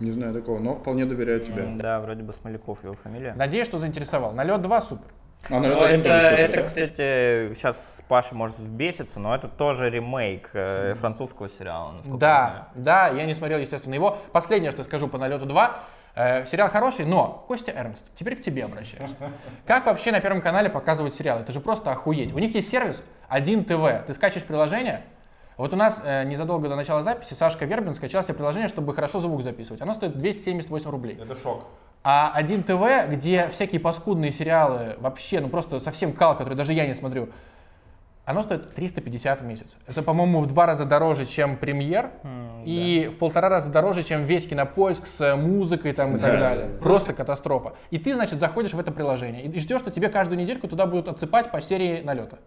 [0.00, 1.64] Не знаю такого, но вполне доверяю тебе.
[1.76, 3.34] Да, вроде бы Смоляков его фамилия.
[3.34, 4.32] Надеюсь, что заинтересовал.
[4.32, 5.06] Налет 2 супер.
[5.50, 6.62] А, Ну, это, тоже супер, это, да?
[6.62, 11.92] кстати, сейчас Паша может взбеситься, но это тоже ремейк э, французского сериала.
[11.92, 14.18] насколько я Да, да, я не смотрел, естественно, его.
[14.32, 15.80] Последнее, что скажу по налету 2.
[16.16, 19.12] Э, сериал хороший, но, Костя Эрнст, теперь к тебе обращаюсь.
[19.66, 21.42] Как вообще на Первом канале показывают сериалы?
[21.42, 22.32] Это же просто охуеть.
[22.32, 24.06] У них есть сервис 1 ТВ.
[24.06, 25.02] Ты скачиваешь приложение,
[25.58, 29.18] Вот у нас э, незадолго до начала записи Сашка Вербин скачал себе приложение, чтобы хорошо
[29.18, 29.82] звук записывать.
[29.82, 31.18] Оно стоит 278 рублей.
[31.20, 31.64] Это шок.
[32.04, 36.86] А один ТВ, где всякие паскудные сериалы, вообще, ну просто совсем кал, который даже я
[36.86, 37.28] не смотрю,
[38.24, 39.76] оно стоит 350 в месяц.
[39.88, 42.10] Это, по-моему, в два раза дороже, чем премьер,
[42.64, 46.38] и в полтора раза дороже, чем весь кинопоиск с музыкой там, и так Да.
[46.38, 46.68] далее.
[46.78, 47.72] Просто катастрофа.
[47.90, 51.08] И ты, значит, заходишь в это приложение и ждешь, что тебе каждую недельку туда будут
[51.08, 52.38] отсыпать по серии налета.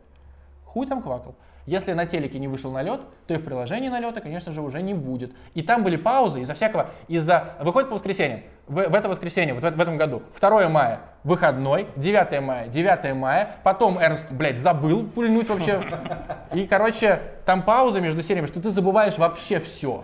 [0.66, 1.36] Хуй там квакал.
[1.66, 4.94] Если на телеке не вышел налет, то и в приложении налета, конечно же, уже не
[4.94, 5.32] будет.
[5.54, 7.56] И там были паузы из-за всякого, из-за...
[7.60, 8.42] Выходит по воскресеньям.
[8.68, 10.24] В, в это воскресенье, вот в, в этом году.
[10.40, 13.58] 2 мая выходной, 9 мая, 9 мая.
[13.64, 15.82] Потом Эрнст, блядь, забыл пульнуть вообще.
[16.54, 20.04] И, короче, там пауза между сериями, что ты забываешь вообще все.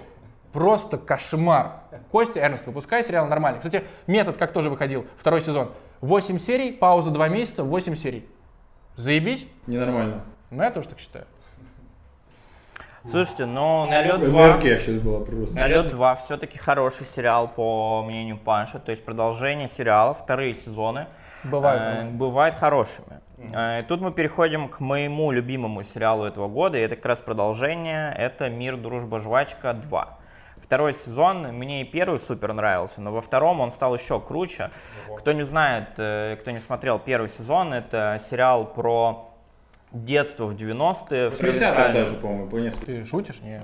[0.53, 1.73] Просто кошмар.
[2.11, 3.59] Костя, Эрнст, выпускай сериал нормальный.
[3.59, 5.71] Кстати, метод как тоже выходил, второй сезон.
[6.01, 8.27] 8 серий, пауза 2 месяца, 8 серий.
[8.95, 9.47] Заебись?
[9.67, 10.23] Ненормально.
[10.49, 11.25] Ну, я тоже так считаю.
[13.09, 15.55] Слушайте, ну «Налет 2», Энергия сейчас была просто.
[15.55, 18.79] «Налет 2» все-таки хороший сериал, по мнению Панша.
[18.79, 21.07] То есть продолжение сериала, вторые сезоны.
[21.45, 23.21] Бывают э, бывают хорошими.
[23.37, 28.13] Э, Тут мы переходим к моему любимому сериалу этого года, и это как раз продолжение,
[28.13, 30.07] это «Мир, дружба, жвачка 2».
[30.57, 34.71] Второй сезон, мне и первый супер нравился, но во втором он стал еще круче.
[35.17, 39.29] Кто не знает, э, кто не смотрел первый сезон, это сериал про
[39.91, 41.29] детство в 90-е.
[41.29, 42.85] в 80 провинциальном- даже, по-моему, по несколько.
[42.87, 43.39] Ты шутишь?
[43.41, 43.61] Не.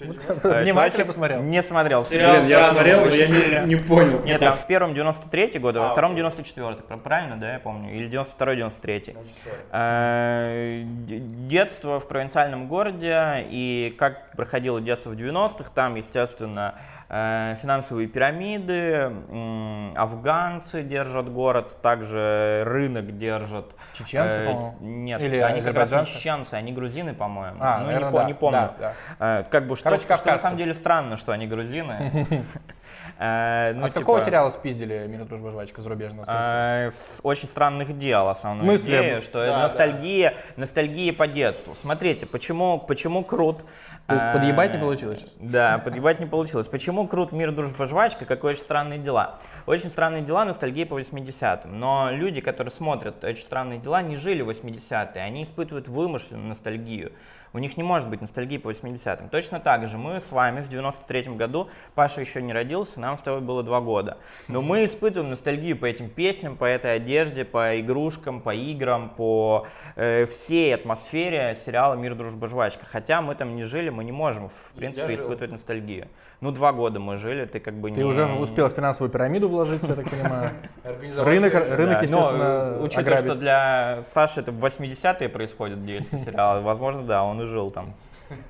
[0.00, 1.42] Э, Внимательно посмотрел.
[1.42, 2.04] Не смотрел.
[2.04, 3.26] Сериал Блин, я смотрел, но я
[3.64, 4.22] не, не понял.
[4.24, 6.22] Нет, там в первом 93 год, а во А, втором окей.
[6.22, 7.92] 94 правильно, да, я помню?
[7.94, 9.16] Или 92-93.
[9.72, 16.93] Э, д- Детство в провинциальном городе и как проходило детство в 90-х, там, естественно, э,
[17.08, 19.12] финансовые пирамиды,
[19.96, 23.74] афганцы держат город, также рынок держат.
[23.92, 24.76] Чеченцы, Э, по-моему?
[24.80, 27.58] Нет, Или они как раз не чеченцы, они грузины, по-моему.
[27.60, 28.70] А, ну, наверное, не, да, не помню.
[28.78, 29.40] да, да.
[29.40, 32.26] Э, Как бы что, Короче, что на самом деле странно, что они грузины.
[33.18, 36.24] Э, ну, а с какого типа, сериала спиздили «Мир, дружба, жвачка» зарубежного?
[36.26, 39.62] э, с очень странных дел, основная Мысли идея, что да, это да.
[39.64, 41.74] ностальгия, ностальгия по детству.
[41.80, 43.64] Смотрите, почему, почему крут.
[44.06, 45.32] То есть подъебать не получилось сейчас?
[45.38, 46.68] Да, подъебать не получилось.
[46.68, 49.38] Почему крут мир, дружба, жвачка, как очень странные дела?
[49.66, 51.78] Очень странные дела, ностальгия по 80-м.
[51.78, 55.22] Но люди, которые смотрят очень странные дела, не жили в 80-е.
[55.22, 57.12] Они испытывают вымышленную ностальгию.
[57.54, 59.28] У них не может быть ностальгии по 80-м.
[59.28, 63.22] Точно так же мы с вами в 93-м году, Паша еще не родился, нам с
[63.22, 64.18] тобой было два года.
[64.48, 69.68] Но мы испытываем ностальгию по этим песням, по этой одежде, по игрушкам, по играм, по
[69.94, 72.86] э, всей атмосфере сериала «Мир, дружба, жвачка».
[72.86, 76.08] Хотя мы там не жили, мы не можем, в принципе, испытывать ностальгию.
[76.40, 77.96] Ну, два года мы жили, ты как бы не...
[77.96, 80.50] Ты уже успел в финансовую пирамиду вложиться, я так понимаю.
[81.18, 87.02] Рынок, рынок, естественно, но, учитывая, что для Саши это в 80-е происходит действие сериала, возможно,
[87.02, 87.94] да, он и жил там.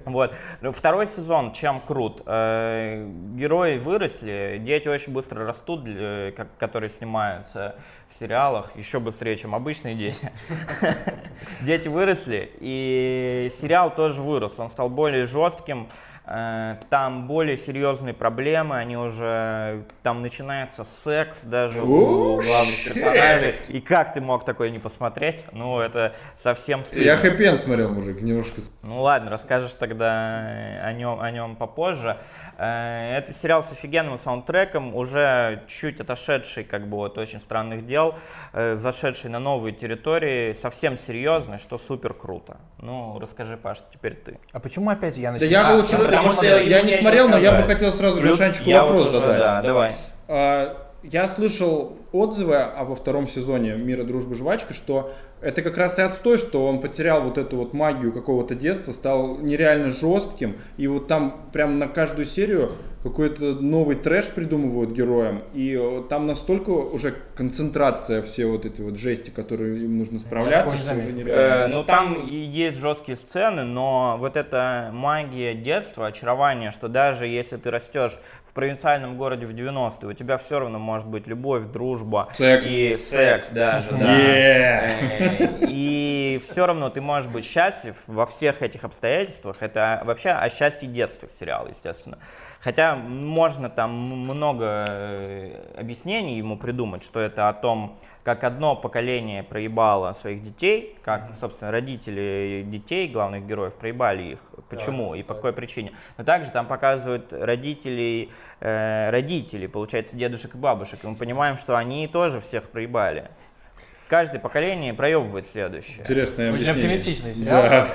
[0.04, 0.34] Вот.
[0.72, 2.22] Второй сезон, чем крут.
[2.26, 7.76] Э, Герои выросли, дети очень быстро растут, э, которые снимаются
[8.08, 10.30] в сериалах, еще быстрее, чем обычные дети.
[11.62, 15.88] Дети выросли, и сериал тоже вырос, он стал более жестким,
[16.26, 23.54] там более серьезные проблемы, они уже, там начинается секс даже у главных персонажей.
[23.68, 25.44] И как ты мог такое не посмотреть?
[25.52, 27.16] Ну, это совсем Я стыдно.
[27.18, 28.62] хэппи смотрел, мужик, немножко.
[28.82, 32.16] Ну ладно, расскажешь тогда о нем, о нем попозже.
[32.58, 38.14] Э, Это сериал с офигенным саундтреком, уже чуть отошедший как бы от очень странных дел,
[38.52, 42.58] э, зашедший на новые территории, совсем серьезный, что супер круто.
[42.78, 44.38] Ну, расскажи, Паш, теперь ты.
[44.52, 45.52] А почему опять я Да начинаю?
[45.52, 45.96] я А, лучше...
[45.98, 48.82] ну, потому что я- я не смотрел, но я бы хотел сразу Плюс Лешанчику я
[48.82, 49.38] вопрос вот уже, задать.
[49.38, 49.92] Да, давай.
[50.28, 55.12] А, Я слышал отзывы а во втором сезоне «Мира, дружбы, жвачка», что
[55.44, 59.36] это как раз и отстой, что он потерял вот эту вот магию какого-то детства, стал
[59.38, 65.78] нереально жестким, и вот там прям на каждую серию какой-то новый трэш придумывают героям, и
[65.78, 70.94] э, там настолько уже концентрация все вот эти вот жести, которые им нужно справляться, что
[70.94, 71.64] уже нереально.
[71.64, 77.26] Э, ну там и есть жесткие сцены, но вот эта магия детства, очарование, что даже
[77.26, 78.18] если ты растешь
[78.54, 82.66] провинциальном городе в 90-е, у тебя все равно может быть любовь, дружба Секс.
[82.68, 84.18] и секс даже, да.
[84.20, 85.60] Yeah.
[85.60, 89.56] Э, И все равно ты можешь быть счастлив во всех этих обстоятельствах.
[89.60, 92.18] Это вообще о счастье детства сериал, естественно.
[92.60, 99.42] Хотя можно там много э, объяснений ему придумать, что это о том, как одно поколение
[99.42, 104.38] проебало своих детей, как, собственно, родители детей, главных героев, проебали их.
[104.68, 105.92] Почему и по какой причине.
[106.18, 111.00] Но также там показывают родителей, э, родителей, получается, дедушек и бабушек.
[111.04, 113.30] И мы понимаем, что они тоже всех проебали.
[114.08, 116.00] каждое поколение проебывает следующее.
[116.00, 116.96] Интересное Очень объяснение.
[116.98, 117.86] оптимистичный сериал.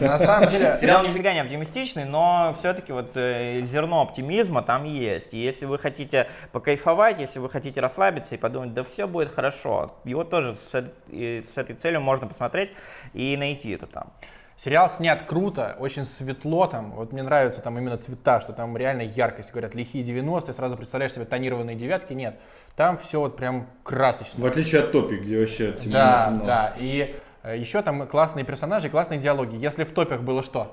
[0.00, 5.34] На самом деле, Сериал нифига не оптимистичный, но все-таки вот э, зерно оптимизма там есть.
[5.34, 9.96] И если вы хотите покайфовать, если вы хотите расслабиться и подумать, да все будет хорошо,
[10.04, 10.74] его тоже с,
[11.10, 12.70] с этой целью можно посмотреть
[13.14, 14.12] и найти это там.
[14.56, 16.92] Сериал снят круто, очень светло там.
[16.92, 19.50] Вот мне нравятся там именно цвета, что там реально яркость.
[19.50, 22.12] Говорят, лихие 90-е, сразу представляешь себе тонированные девятки.
[22.12, 22.38] Нет,
[22.76, 24.42] там все вот прям красочно.
[24.42, 25.92] В отличие от Топи, где вообще темно.
[25.92, 26.44] Да, темно.
[26.44, 26.72] да.
[26.78, 29.56] И э, еще там классные персонажи, классные диалоги.
[29.56, 30.72] Если в топях было что?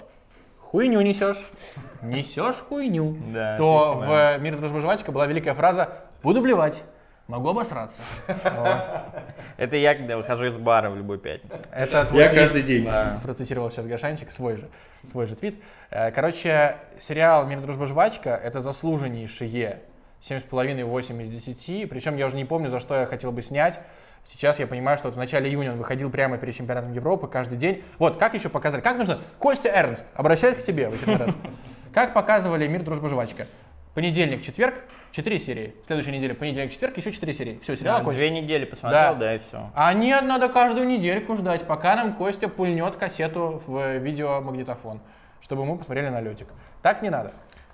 [0.60, 1.52] Хуйню несешь,
[2.02, 5.90] несешь хуйню, Да, то в «Мире, дружба, жвачка» была великая фраза
[6.24, 6.82] «Буду блевать,
[7.32, 8.02] могу обосраться».
[9.58, 11.58] Это я, когда выхожу из бара в любую пятницу.
[11.72, 12.88] Это Я каждый день.
[13.24, 14.70] Процитировал сейчас Гашанчик, свой же,
[15.06, 15.62] свой же твит.
[15.90, 19.80] Э, Короче, сериал «Мир, дружба, жвачка»— это заслуженнейшие
[20.22, 21.90] 7,5-8 из 10.
[21.90, 23.80] Причем я уже не помню, за что я хотел бы снять.
[24.26, 27.58] Сейчас я понимаю, что вот в начале июня он выходил прямо перед чемпионатом Европы каждый
[27.58, 27.84] день.
[27.98, 28.82] Вот, как еще показали?
[28.82, 29.22] Как нужно?
[29.40, 31.38] Костя Эрнст, обращаюсь к тебе в очередной раз.
[31.94, 33.48] Как показывали «Мир, дружба, жвачка»?
[33.94, 34.76] Понедельник, четверг,
[35.12, 35.76] 4 серии.
[35.86, 37.60] Следующей неделе понедельник, четверг, еще 4 серии.
[37.62, 38.12] Все, сериал Да.
[38.12, 39.16] Две недели посмотрел, Да.
[39.16, 39.70] да, и все.
[39.76, 45.02] А нет, надо каждую недельку ждать, пока нам Костя пульнет кассету в э, видеомагнитофон,
[45.42, 46.48] чтобы мы посмотрели на летик.
[46.82, 47.34] Так не надо.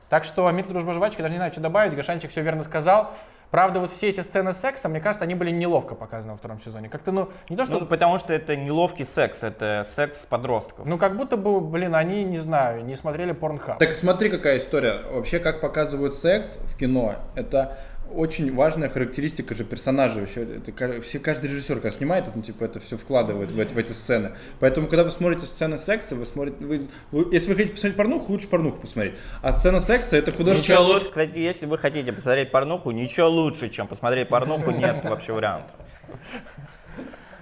[0.09, 3.11] Так что «Мир, дружба, жвачка», даже не знаю, что добавить, Гашанчик все верно сказал.
[3.51, 6.89] Правда, вот все эти сцены секса, мне кажется, они были неловко показаны во втором сезоне.
[6.89, 7.79] Как-то, ну, не то, что...
[7.79, 10.85] Ну, потому что это неловкий секс, это секс подростков.
[10.85, 13.79] Ну, как будто бы, блин, они, не знаю, не смотрели порнхаб.
[13.79, 14.99] Так смотри, какая история.
[15.11, 17.77] Вообще, как показывают секс в кино, это
[18.13, 20.19] очень важная характеристика же персонажа.
[20.19, 23.73] Вообще, это все, каждый режиссер, когда снимает, это, ну, типа, это все вкладывает в, эти-
[23.73, 24.31] в эти сцены.
[24.59, 26.57] Поэтому, когда вы смотрите сцены секса, вы смотрите...
[26.63, 26.87] вы-
[27.31, 29.13] если вы хотите посмотреть порнуху, лучше порнуху посмотреть.
[29.41, 30.81] А сцена секса это Ничего художественная...
[30.81, 35.75] лучше, кстати, если вы хотите посмотреть порнуху, ничего лучше, чем посмотреть порнуху, нет вообще вариантов.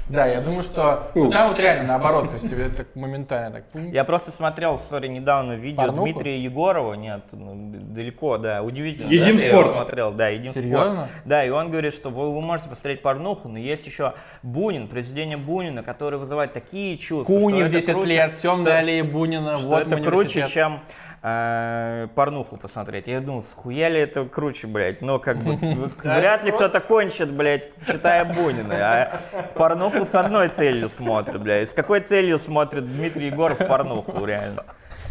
[0.08, 3.64] Да, я думаю, что ну, там вот реально наоборот, то есть тебе так моментально так...
[3.74, 6.04] Я просто смотрел, сори, недавно видео Порнуху?
[6.04, 9.08] Дмитрия Егорова, нет, ну, далеко, да, удивительно.
[9.08, 9.66] Едим да, я спорт.
[9.66, 10.94] его смотрел, да, едим Серьезно?
[10.94, 11.10] спорт.
[11.24, 15.38] Да, и он говорит, что вы, вы можете посмотреть порнуху, но есть еще Бунин, произведение
[15.38, 17.32] Бунина, который вызывает такие чувства.
[17.32, 20.80] Куни в это 10 круче- лет, темная аллея Бунина, что вот это круче, чем
[21.24, 23.06] э, порнуху посмотреть.
[23.06, 25.00] Я думал, схуя ли это круче, блядь?
[25.00, 25.56] Но как бы
[26.02, 28.74] вряд ли кто-то кончит, блядь, читая Бунина.
[28.74, 29.18] А
[29.54, 31.70] порнуху с одной целью смотрит, блядь.
[31.70, 34.64] С какой целью смотрит Дмитрий Егоров порнуху, реально?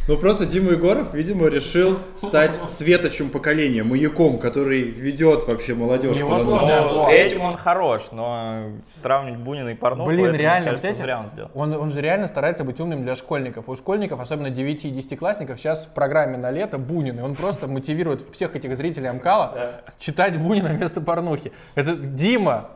[0.06, 6.20] Ну просто Дима Егоров, видимо, решил стать светочем поколения, маяком, который ведет вообще молодежь.
[6.20, 6.44] Нужно.
[6.44, 7.14] сложная Ну, обложка.
[7.14, 8.64] этим он хорош, но
[9.02, 11.52] сравнивать Бунина и порнуху, Блин, это, мне реально, кажется, он сделал.
[11.54, 13.70] он, он же реально старается быть умным для школьников.
[13.70, 17.34] У школьников, особенно 9 и 10 классников, сейчас в программе на лето Бунин, и он
[17.34, 21.54] просто мотивирует всех этих зрителей Амкала читать Бунина вместо порнухи.
[21.76, 22.72] Это Дима,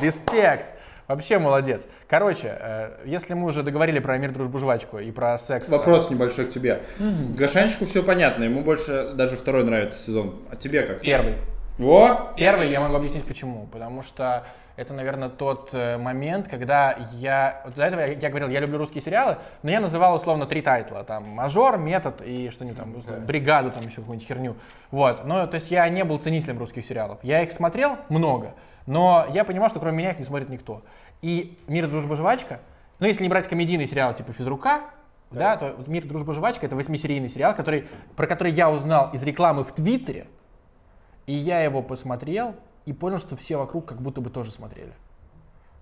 [0.00, 0.64] респект.
[1.08, 1.86] Вообще молодец.
[2.08, 5.68] Короче, э, если мы уже договорили про мир, дружбу, жвачку и про секс...
[5.68, 6.82] Вопрос небольшой к тебе.
[6.98, 10.36] Гашанчику все понятно, ему больше даже второй нравится сезон.
[10.50, 11.00] А тебе как?
[11.00, 11.34] Первый.
[11.78, 12.32] Во!
[12.36, 13.66] Первый я могу объяснить почему.
[13.66, 14.44] Потому что
[14.76, 17.60] это, наверное, тот э, момент, когда я...
[17.64, 20.62] Вот до этого я, я говорил, я люблю русские сериалы, но я называл условно три
[20.62, 21.04] тайтла.
[21.04, 24.56] Там «Мажор», «Метод» и что-нибудь там, условно, «Бригаду», там еще какую-нибудь херню.
[24.90, 25.24] Вот.
[25.26, 27.18] Ну, то есть я не был ценителем русских сериалов.
[27.22, 28.54] Я их смотрел много,
[28.86, 30.82] но я понимал, что кроме меня их не смотрит никто.
[31.20, 32.60] И «Мир, дружба, жвачка»,
[32.98, 34.82] ну, если не брать комедийный сериал типа «Физрука»,
[35.30, 39.22] да, то вот «Мир, дружба, жвачка»— это восьмисерийный сериал, который, про который я узнал из
[39.22, 40.26] рекламы в Твиттере,
[41.26, 42.54] и я его посмотрел
[42.84, 44.92] и понял, что все вокруг как будто бы тоже смотрели.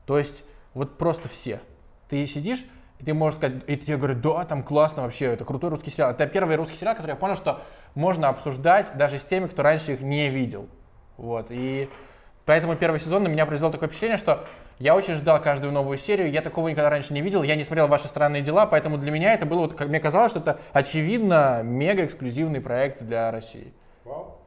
[0.07, 0.45] То есть
[0.75, 1.61] вот просто все.
[2.09, 2.65] Ты сидишь,
[2.99, 6.11] и ты можешь сказать, и тебе говорят, да, там классно вообще, это крутой русский сериал.
[6.11, 7.63] Это первый русский сериал, который я понял, что
[7.95, 10.69] можно обсуждать даже с теми, кто раньше их не видел.
[11.17, 11.89] Вот, и
[12.51, 14.45] поэтому первый сезон на меня произвел такое впечатление, что
[14.81, 17.87] я очень ждал каждую новую серию, я такого никогда раньше не видел, я не смотрел
[17.87, 21.61] «Ваши странные дела», поэтому для меня это было, вот, как мне казалось, что это очевидно
[21.63, 23.73] мега-эксклюзивный проект для России.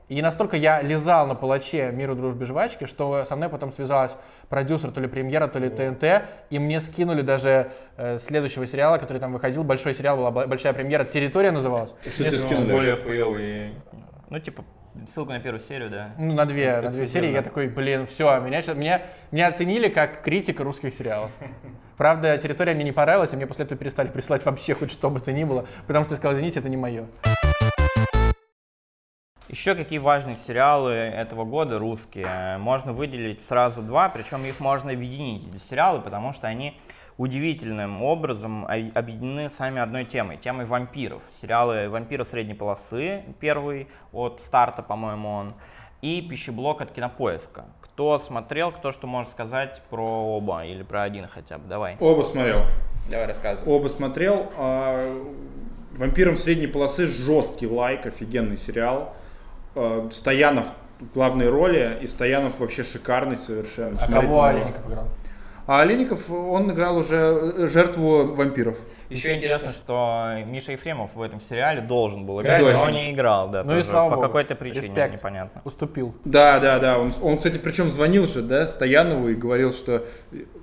[0.10, 4.18] И настолько я лизал на палаче миру дружбы жвачки, что со мной потом связалась
[4.50, 9.20] продюсер то ли премьера, то ли ТНТ, и мне скинули даже э, следующего сериала, который
[9.20, 11.94] там выходил, большой сериал, была бо- большая премьера, «Территория» называлась.
[12.02, 12.70] Что тебе скинули?
[12.70, 13.76] более хуёвый.
[14.30, 14.66] Ну, типа,
[15.14, 16.12] ссылка на первую серию, да.
[16.18, 20.22] Ну, на две, на две серии, я такой, блин, все, меня, меня, меня оценили как
[20.22, 21.32] критика русских сериалов.
[21.98, 25.20] Правда, «Территория» мне не понравилась, и мне после этого перестали присылать вообще хоть что бы
[25.20, 27.06] то ни было, потому что я сказал, извините, это не мое.
[29.50, 32.58] Еще какие важные сериалы этого года русские?
[32.58, 36.80] Можно выделить сразу два, причем их можно объединить, эти сериалы, потому что они
[37.18, 41.24] удивительным образом об- объединены сами одной темой, темой вампиров.
[41.42, 45.54] Сериалы «Вампиры средней полосы», первый от старта, по-моему, он,
[46.02, 47.66] и «Пищеблок» от Кинопоиска.
[47.82, 51.68] кто смотрел, кто что может сказать про оба или про один хотя бы.
[51.68, 51.96] Давай.
[52.00, 52.62] Оба смотрел.
[53.10, 53.72] Давай рассказывай.
[53.72, 54.52] Оба смотрел.
[54.58, 55.04] А,
[55.98, 59.14] Вампирам средней полосы жесткий лайк, офигенный сериал.
[59.76, 63.98] А, Стоянов в главной роли, и Стоянов вообще шикарный совершенно.
[63.98, 65.06] А Смотреть кого Олейников играл?
[65.66, 68.78] А Олейников, он играл уже э, жертву вампиров.
[69.10, 72.80] Еще интересно, что Миша Ефремов в этом сериале должен был играть, Точно.
[72.80, 75.14] но он не играл, да, Ну и тоже слава по какой-то причине, Респект.
[75.14, 75.62] непонятно.
[75.66, 76.16] Уступил.
[76.26, 76.98] Да, да, да.
[77.00, 80.04] Он, он, кстати, причем звонил же, да, Стоянову и говорил, что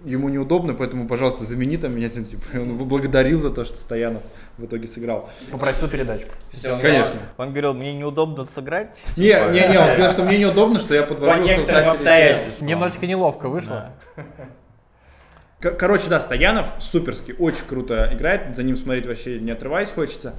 [0.04, 3.76] ему неудобно, поэтому, пожалуйста, замени там меня, там, типа, и он благодарил за то, что
[3.76, 4.22] Стоянов
[4.58, 5.30] в итоге сыграл.
[5.52, 6.26] Попросил передачу.
[6.52, 7.20] Всё, он Конечно.
[7.38, 8.98] Он говорил, мне неудобно сыграть.
[9.16, 11.90] Не, типа, не, не, он сказал, что мне неудобно, что я По подвожу некоторым создателей
[11.92, 12.68] обстоятельствам.
[12.68, 13.92] Немножечко неловко вышло.
[14.16, 14.24] К-
[15.60, 20.34] Короче, да, Стоянов суперский, очень круто играет, за ним смотреть вообще не отрываясь хочется.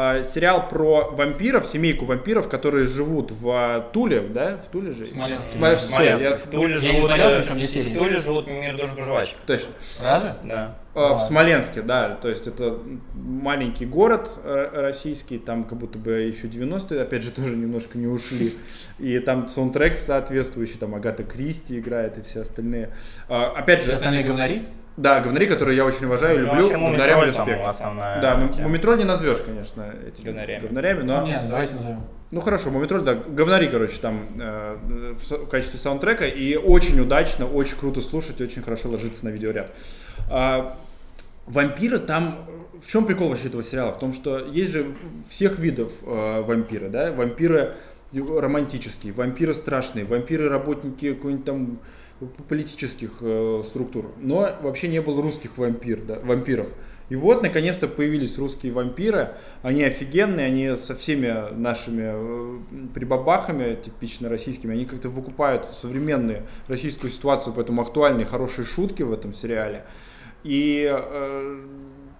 [0.00, 5.04] А, Сериал про вампиров, семейку вампиров, которые живут в а, Туле, да, в Туле же?
[5.04, 5.50] Смоленске.
[5.58, 6.22] Смоле- Смоленск.
[6.22, 9.36] я- В Туле Я живут, смотрел, э, причем в Туле живут мир дружбы жвачек.
[9.44, 9.70] Точно.
[10.00, 10.34] Разве?
[10.44, 10.76] Да.
[10.94, 12.78] А, В Смоленске, да, то есть это
[13.12, 18.06] маленький город э, российский, там как будто бы еще 90-е, опять же, тоже немножко не
[18.06, 18.52] ушли.
[19.00, 22.90] И там саундтрек соответствующий, там Агата Кристи играет и все остальные.
[23.28, 24.62] А, Опять Все же, остальные говнари?
[24.98, 27.66] Да, говнари, которые я очень уважаю, Ну, люблю, вообще, говнарям респект.
[27.66, 28.68] основная Да, тема.
[28.68, 30.62] Мумитроль не назовешь, конечно, этими Говнарями.
[30.66, 31.26] говнарями, но...
[31.26, 32.00] Нет, давайте назовем.
[32.30, 34.76] Ну хорошо, Мумитроль, да, говнари, короче, там э,
[35.18, 39.72] в, в качестве саундтрека, и очень удачно, очень круто слушать, очень хорошо ложится на видеоряд.
[40.30, 40.76] А,
[41.46, 42.44] вампиры там,
[42.82, 43.92] в чем прикол вообще этого сериала?
[43.92, 44.86] В том, что есть же
[45.30, 47.74] всех видов э, вампиры, да, вампиры
[48.12, 51.78] романтические, вампиры страшные, вампиры работники какой-нибудь там
[52.48, 56.68] политических э, структур, но вообще не было русских вампир, да, вампиров.
[57.08, 59.34] И вот, наконец-то, появились русские вампиры.
[59.62, 62.58] Они офигенные, они со всеми нашими э,
[62.92, 69.32] прибабахами, типично российскими, они как-то выкупают современную российскую ситуацию, поэтому актуальные, хорошие шутки в этом
[69.32, 69.84] сериале.
[70.44, 71.66] И э,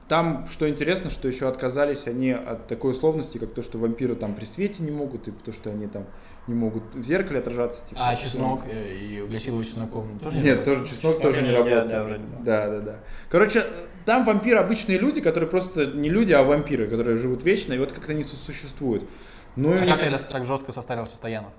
[0.09, 4.35] там, что интересно, что еще отказались они от такой условности, как то, что вампиры там
[4.35, 6.07] при свете не могут, и то, что они там
[6.49, 7.85] не могут в зеркале отражаться.
[7.89, 11.89] типа, А чеснок э, и гасиловый чесноком тоже нет, тоже чеснок Чеснок тоже не работает.
[11.89, 12.07] да.
[12.41, 12.97] Да, да, да.
[13.31, 13.65] Короче,
[14.05, 17.93] там вампиры обычные люди, которые просто не люди, а вампиры, которые живут вечно, и вот
[17.93, 19.09] как-то они существуют.
[19.57, 21.53] Ну и А них- как это так жестко состарился Стоянов?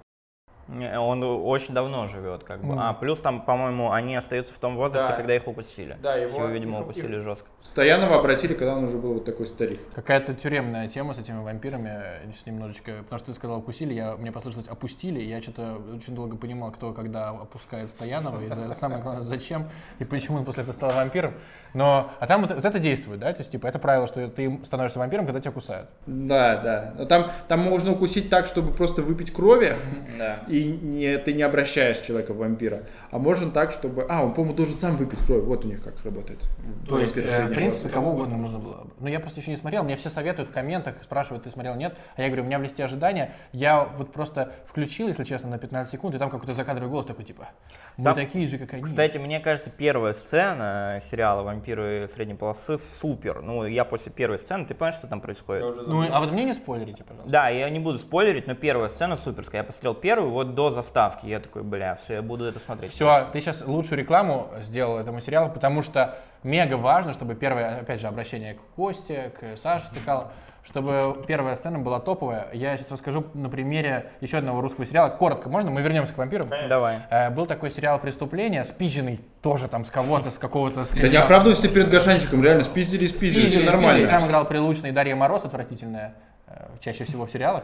[0.71, 2.75] Не, Он очень давно живет, как бы.
[2.75, 2.79] Ну.
[2.79, 5.17] А, плюс там, по-моему, они остаются в том возрасте, Да.
[5.17, 5.97] когда их укусили.
[6.01, 7.45] Да, его- Его, видимо, их- укусили жестко.
[7.59, 9.81] Стоянова обратили, когда он уже был вот такой старик.
[9.95, 14.15] Какая-то тюремная тема с этими вампирами, э, с немножечко, потому что ты сказал укусили, я,
[14.15, 19.23] мне послышалось опустили, я что-то очень долго понимал, кто когда опускает Стоянова, и самое главное,
[19.23, 21.33] зачем и почему он после этого стал вампиром.
[21.73, 24.59] Но, а там вот, вот это действует, да, то есть, типа, это правило, что ты
[24.65, 25.89] становишься вампиром, когда тебя кусают.
[26.05, 26.93] Да, да.
[26.97, 29.75] Но Там, там можно укусить так, чтобы просто выпить крови,
[30.17, 30.39] Да.
[30.47, 32.83] и не, ты не обращаешь человека в вампира.
[33.11, 34.05] А можно так, чтобы...
[34.09, 35.43] А, он, по-моему, должен сам выпить кровь.
[35.43, 36.39] Вот у них как работает.
[36.87, 38.83] То есть, э, в принципе, кого угодно можно было.
[38.83, 38.91] бы.
[38.99, 41.97] Ну, я просто еще не смотрел, мне все советуют в комментах, спрашивают, ты смотрел, нет?
[42.15, 45.57] А я говорю, у меня в листе ожидания, я вот просто включил, если честно, на
[45.57, 47.49] 15 секунд, и там какой-то закадровый голос такой, типа,
[47.97, 48.83] мы Там, такие же, как они.
[48.83, 53.41] Кстати, мне кажется, первая сцена сериала «Вампиры средней полосы» супер.
[53.41, 55.87] Ну, я после первой сцены, ты понимаешь, что там происходит?
[55.87, 57.31] Ну, а вот мне не спойлерите, пожалуйста.
[57.31, 59.61] Да, я не буду спойлерить, но первая сцена суперская.
[59.61, 61.25] Я посмотрел первую вот до заставки.
[61.25, 62.98] Я такой, бля, все, я буду это смотреть.
[62.99, 68.01] Все, ты сейчас лучшую рекламу сделал этому сериалу, потому что мега важно, чтобы первое, опять
[68.01, 70.25] же, обращение к Косте, к Саше Стыкалу,
[70.65, 72.49] чтобы первая сцена была топовая.
[72.51, 75.07] Я сейчас расскажу на примере еще одного русского сериала.
[75.11, 75.71] Коротко, можно?
[75.71, 76.49] Мы вернемся к вампирам.
[76.67, 76.97] Давай.
[77.09, 80.83] Э, Был такой сериал «Преступление», спизженный тоже там с кого-то, с какого-то...
[81.01, 83.81] Да не оправдывайся ты перед Гашанчиком, реально спиздили и спиздили, Спиздили, все спиздили.
[83.81, 84.07] нормально.
[84.09, 86.15] Там играл Прилучный Дарья Мороз, отвратительная,
[86.47, 87.63] э, чаще всего в сериалах.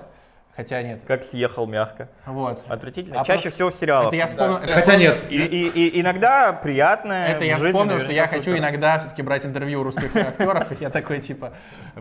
[0.55, 1.01] Хотя нет.
[1.05, 2.07] Как съехал мягко.
[2.25, 2.63] Вот.
[2.69, 3.19] Отвратительно.
[3.19, 4.07] А Чаще просто- всего в сериалах.
[4.07, 4.57] Это я вспомнил...
[4.57, 5.21] это Хотя нет.
[5.29, 7.27] И, и- и иногда приятное.
[7.27, 10.89] Это я вспомнил, что я хочу иногда все-таки брать интервью у русских актеров, и я
[10.89, 11.51] такой, типа,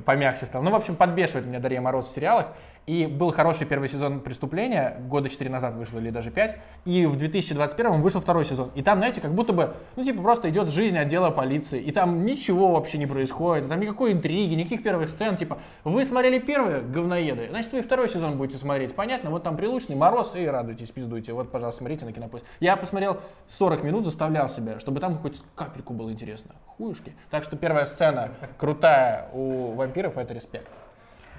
[0.04, 0.62] помягче стал.
[0.62, 2.46] Ну, в общем, подбешивает меня Дарья Мороз в сериалах.
[2.86, 6.56] И был хороший первый сезон «Преступления», года 4 назад вышло, или даже 5.
[6.84, 8.70] И в 2021 вышел второй сезон.
[8.74, 11.80] И там, знаете, как будто бы, ну, типа, просто идет жизнь отдела полиции.
[11.80, 13.68] И там ничего вообще не происходит.
[13.68, 15.36] Там никакой интриги, никаких первых сцен.
[15.36, 18.94] Типа, вы смотрели первый, говноеды, значит, вы и второй сезон будете смотреть.
[18.94, 19.30] Понятно?
[19.30, 21.32] Вот там Прилучный, Мороз, и радуйтесь, пиздуйте.
[21.32, 22.44] Вот, пожалуйста, смотрите на Кинопоиск.
[22.60, 23.18] Я посмотрел
[23.48, 26.54] 40 минут, заставлял себя, чтобы там хоть капельку было интересно.
[26.76, 27.14] Хуюшки.
[27.30, 30.68] Так что первая сцена крутая у вампиров— это респект.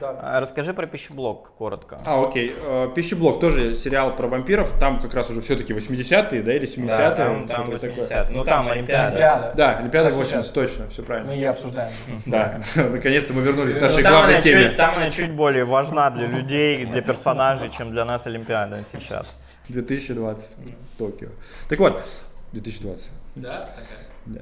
[0.02, 2.00] А, Расскажи про пищеблок коротко.
[2.06, 2.54] А, окей.
[2.62, 4.78] Э, Пищеблок тоже сериал про вампиров.
[4.80, 6.86] Там как раз уже все-таки 80-е, да, или 70-е?
[6.88, 8.10] Да, там, там что-то 80.
[8.10, 8.28] такое.
[8.32, 9.08] Ну там Олимпиада.
[9.08, 9.54] Олимпиада.
[9.56, 10.50] Да, Олимпиада А 80, сейчас?
[10.50, 11.30] точно, все правильно.
[11.32, 11.91] Мы ее обсуждаем.
[12.26, 14.64] Да, наконец-то мы вернулись к Ну, нашей там, главной теме.
[14.70, 19.28] чуть, там она чуть более важна для людей, для персонажей, чем для нас Олимпиада сейчас.
[19.70, 20.50] 2020
[20.93, 21.30] в Токио.
[21.70, 22.04] Так вот,
[22.52, 23.10] 2020.
[23.36, 23.50] Да?
[23.50, 23.70] Да.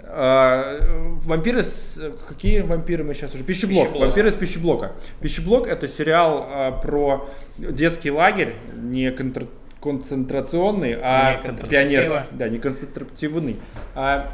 [0.05, 0.79] А,
[1.25, 1.99] вампиры с...
[2.27, 3.43] Какие вампиры мы сейчас уже?
[3.43, 3.87] Пищеблок.
[3.87, 4.07] Пищеблок.
[4.07, 4.91] Вампиры из пищеблока.
[5.21, 9.47] Пищеблок это сериал а, про детский лагерь, не контр-
[9.81, 12.13] концентрационный, а пионерский.
[12.31, 13.57] Да, не концентративный,
[13.93, 14.29] а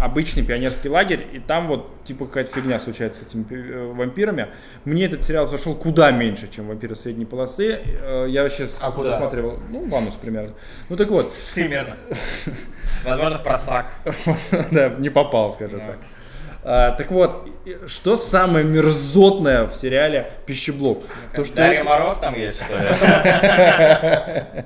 [0.00, 4.48] обычный пионерский лагерь, и там вот типа какая-то фигня случается с этими э, вампирами.
[4.84, 7.80] Мне этот сериал зашел куда меньше, чем вампиры средней полосы.
[8.02, 9.10] Э, Я сейчас А куда?
[9.10, 10.54] досматривал, ну, в анус примерно.
[10.88, 11.94] Ну так вот, Примерно.
[13.04, 13.86] Возможно, в просак.
[14.70, 15.98] да, не попал, скажем так.
[16.62, 17.48] А, так вот,
[17.86, 21.02] что самое мерзотное в сериале «Пищеблок»?
[21.34, 22.84] То, что Дарья эти- Мороз там есть, что ли?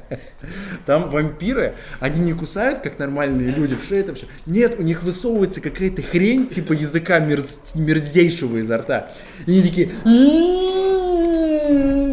[0.86, 4.04] там вампиры, они не кусают, как нормальные люди в шею.
[4.04, 4.26] Там всё.
[4.46, 9.10] Нет, у них высовывается какая-то хрень, типа языка мерз- мерзейшего изо рта.
[9.46, 9.90] И они такие...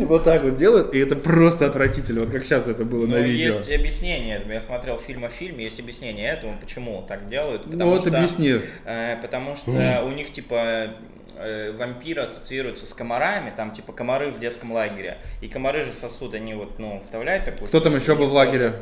[0.08, 2.22] Вот так вот делают, и это просто отвратительно.
[2.22, 3.56] Вот как сейчас это было Ну, на видео.
[3.58, 4.54] есть объяснение этому.
[4.54, 7.66] Я смотрел фильм о фильме, есть объяснение этому, почему так делают.
[7.66, 8.60] Ну вот что, объясни.
[8.86, 9.72] э, потому что
[10.06, 10.89] у них, типа,
[11.38, 15.18] э, вампиры ассоциируются с комарами, там, типа, комары в детском лагере.
[15.41, 18.76] И комары же сосуд, они вот, ну, вставляют такую Кто там еще был в лагере?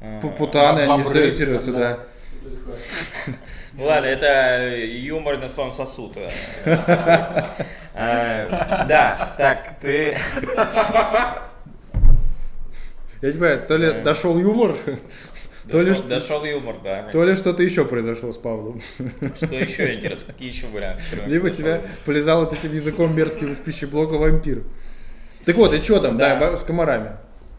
[0.00, 1.12] Э, Пу- Путаны, они бобры.
[1.12, 1.98] сориентируются, да.
[3.74, 6.16] Ну ладно, это юмор на своем сосуд.
[7.94, 10.16] Э, э, Да, так, ты...
[13.20, 14.76] Я не понимаю, то ли дошел юмор,
[15.70, 17.08] то ли, Дошел дошел юмор, да.
[17.12, 18.82] то ли что-то еще произошло с Павлом.
[19.36, 20.32] Что еще интересно?
[20.32, 21.02] Какие еще варианты?
[21.26, 24.64] Либо тебя полезал вот этим языком мерзким из пищеблока вампир.
[25.44, 26.56] Так вот, и что там, да, Да.
[26.56, 27.10] с комарами?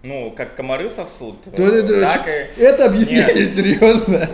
[0.03, 1.43] Ну, как комары сосут.
[1.43, 2.61] То это, это, так и...
[2.61, 3.53] это объяснение, Нет.
[3.53, 4.29] серьезно.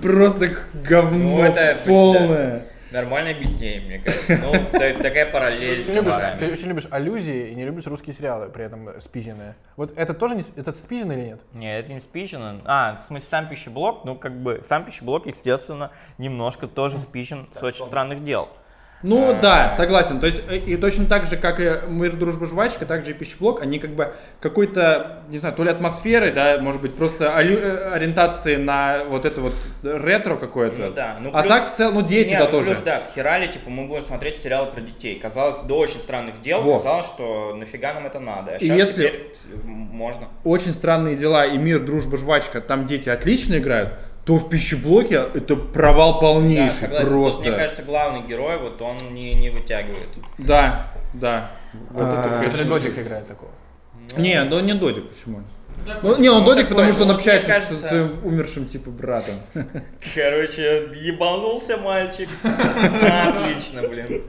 [0.00, 2.64] Просто говно Ну, это, полное.
[2.94, 4.38] Нормальное объяснение, мне кажется.
[4.40, 5.84] Ну, та- такая параллель
[6.38, 9.56] Ты, очень любишь аллюзии и не любишь русские сериалы, при этом спизженные.
[9.76, 11.40] Вот это тоже не это спизжено или нет?
[11.54, 12.60] Не, это не спичено.
[12.64, 17.64] А, в смысле, сам пищеблок, ну, как бы, сам пищеблок, естественно, немножко тоже спичен с
[17.64, 18.48] очень странных дел.
[19.04, 20.18] Ну да, согласен.
[20.18, 23.14] То есть э, и точно так же, как и мир, дружба, жвачка, так же и
[23.14, 27.90] пищеблок, они как бы какой-то, не знаю, то ли атмосферы, да, может быть, просто э,
[27.92, 30.80] ориентации на вот это вот ретро какое-то.
[30.80, 31.18] Ну да.
[31.20, 32.70] Ну, а плюс- так в целом, ну дети Не, да ну, тоже.
[32.70, 35.18] Плюс, да, с Херали, типа, мы будем смотреть сериалы про детей.
[35.20, 36.78] Казалось, до очень странных дел, Во.
[36.78, 38.52] казалось, что нафига нам это надо.
[38.52, 39.30] А И сейчас если- теперь
[39.62, 40.28] можно.
[40.44, 43.90] Очень странные дела и мир, дружба, жвачка, там дети отлично играют,
[44.24, 47.08] то в пищеблоке это провал Да, полнейший согласен.
[47.08, 47.42] просто.
[47.42, 50.08] Тут, мне кажется, главный герой, вот он не, не вытягивает.
[50.38, 51.50] Да, да.
[51.90, 53.50] Вот это, же Додик играет такого.
[54.16, 55.42] Не, ну не Додик, почему?
[56.02, 58.20] Ну, не, он ну, Додик, такой, потому что он ну, общается мне со кажется- своим
[58.24, 59.34] умершим типа братом.
[60.14, 62.28] Короче, ебанулся мальчик.
[62.42, 64.22] Отлично, блин.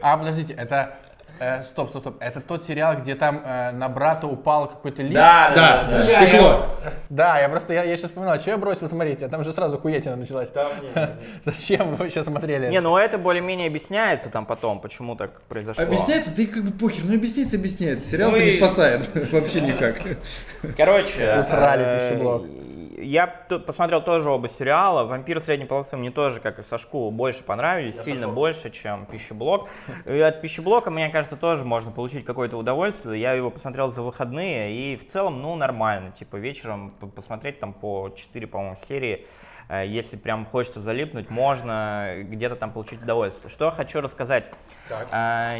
[0.00, 0.96] А, подождите, это...
[1.38, 2.16] э, стоп, стоп, стоп.
[2.20, 5.14] Это тот сериал, где там э, на брата упал какой-то лист?
[5.14, 6.06] Да, Да, да, да.
[6.06, 6.66] Стекло.
[6.84, 9.52] я- да, я просто, я, я сейчас вспоминал, что я бросил смотреть, а там же
[9.52, 10.50] сразу хуетина началась.
[11.44, 12.68] Зачем вы вообще смотрели?
[12.68, 15.82] Не, ну это более-менее объясняется там потом, почему так произошло.
[15.84, 18.08] Объясняется, ты как бы похер, ну объясняется, объясняется.
[18.08, 19.96] Сериал Ну не и- спасает вообще никак.
[20.76, 22.42] Короче, Усрали э, пищеблок.
[22.98, 25.04] Я посмотрел тоже оба сериала.
[25.04, 29.68] «Вампир средней полосы» мне тоже, как и Сашку, больше понравились, сильно больше, чем «Пищеблок».
[30.06, 33.20] И от «Пищеблока», мне кажется, тоже можно получить какое-то удовольствие.
[33.20, 36.12] Я его посмотрел за выходные, и в целом, ну, нормально.
[36.12, 39.26] Типа вечером посмотреть там по 4, по-моему, серии.
[39.68, 43.50] Э, Если прям хочется залипнуть, можно где-то там получить удовольствие.
[43.50, 44.44] Что хочу рассказать.
[45.10, 45.54] А,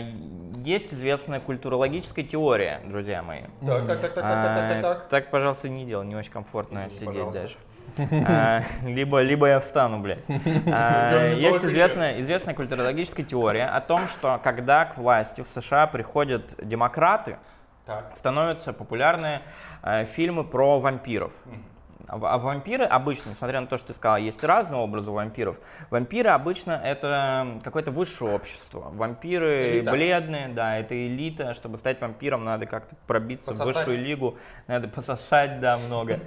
[0.64, 3.42] Есть известная культурологическая теория, друзья мои.
[3.64, 7.56] Так, так, так, А, Так, пожалуйста, не делай, не очень комфортно сидеть даже.
[8.26, 10.20] А, Либо, либо я встану, блядь.
[10.72, 16.54] А, Есть известная, известная культурологическая теория о том, что когда к власти в США приходят
[16.62, 17.38] демократы,
[18.14, 19.42] становятся популярны
[19.82, 21.32] э, фильмы про вампиров.
[22.08, 25.58] А вампиры обычно, несмотря на то, что ты сказал, есть разные образы вампиров,
[25.90, 28.90] вампиры обычно это какое-то высшее общество.
[28.92, 29.90] Вампиры Элита.
[29.90, 31.54] бледные, да, это элита.
[31.54, 33.76] Чтобы стать вампиром, надо как-то пробиться в Пососать.
[33.76, 36.20] высшую лигу, надо пососать, да, много.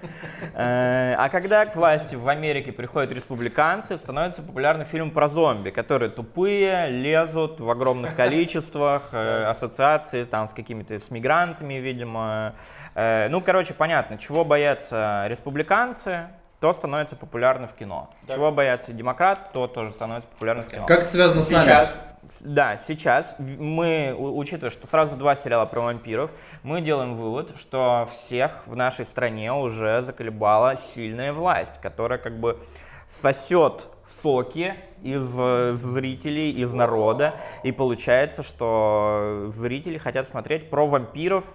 [0.53, 6.09] Э, А когда к власти в Америке приходят республиканцы, становится популярный фильм про зомби, которые
[6.09, 12.53] тупые, лезут в огромных количествах, э, ассоциации там с какими-то с мигрантами, видимо.
[12.99, 16.27] Э, Ну, короче, понятно, чего боятся республиканцы,
[16.59, 18.09] то становится популярно в кино.
[18.27, 20.85] Чего боятся демократы, то тоже становится популярно в кино.
[20.85, 21.63] Как это связано с нами?
[21.63, 21.97] Сейчас,
[22.41, 26.29] да, сейчас мы, учитывая, что сразу два сериала про вампиров,
[26.63, 32.59] мы делаем вывод, что всех в нашей стране уже заколебала сильная власть, которая как бы
[33.07, 41.45] сосет соки из э, зрителей, из народа, и получается, что зрители хотят смотреть про вампиров,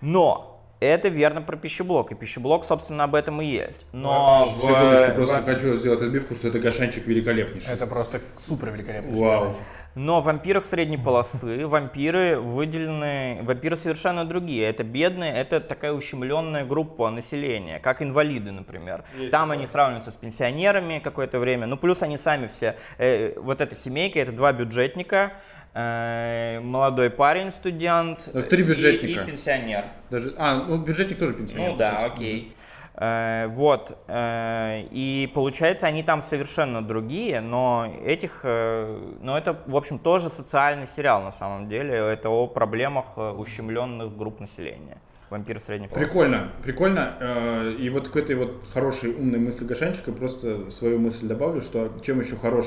[0.00, 0.51] но
[0.84, 3.86] это верно про пищеблок, и пищеблок, собственно, об этом и есть.
[3.92, 7.72] Но в- Секундочку, просто в- хочу сделать отбивку, что это Гашанчик великолепнейший.
[7.72, 9.16] Это просто супер великолепно.
[9.16, 9.54] Вау.
[9.94, 14.66] Но в вампирах средней полосы вампиры выделены, вампиры совершенно другие.
[14.68, 19.04] Это бедные, это такая ущемленная группа населения, как инвалиды, например.
[19.30, 21.66] Там они сравниваются с пенсионерами какое-то время.
[21.66, 25.32] Ну плюс они сами все, э, вот эта семейка, это два бюджетника,
[25.74, 29.22] молодой парень, студент Ну, три и- бюджетника.
[29.22, 29.84] и, пенсионер.
[30.10, 31.70] Даже, а, ну бюджетник тоже пенсионер.
[31.72, 32.54] Ну да, окей.
[32.94, 33.96] Э, вот.
[34.06, 40.28] э, и получается, они там совершенно другие, но этих, э, но это, в общем, тоже
[40.28, 41.94] социальный сериал на самом деле.
[41.94, 44.98] Это о проблемах э, ущемленных групп населения.
[45.30, 46.04] Вампир средней полосы.
[46.04, 47.14] Прикольно, прикольно.
[47.18, 51.90] Э, И вот к этой вот хорошей умной мысли Гашанчика просто свою мысль добавлю, что
[52.04, 52.66] чем еще хорош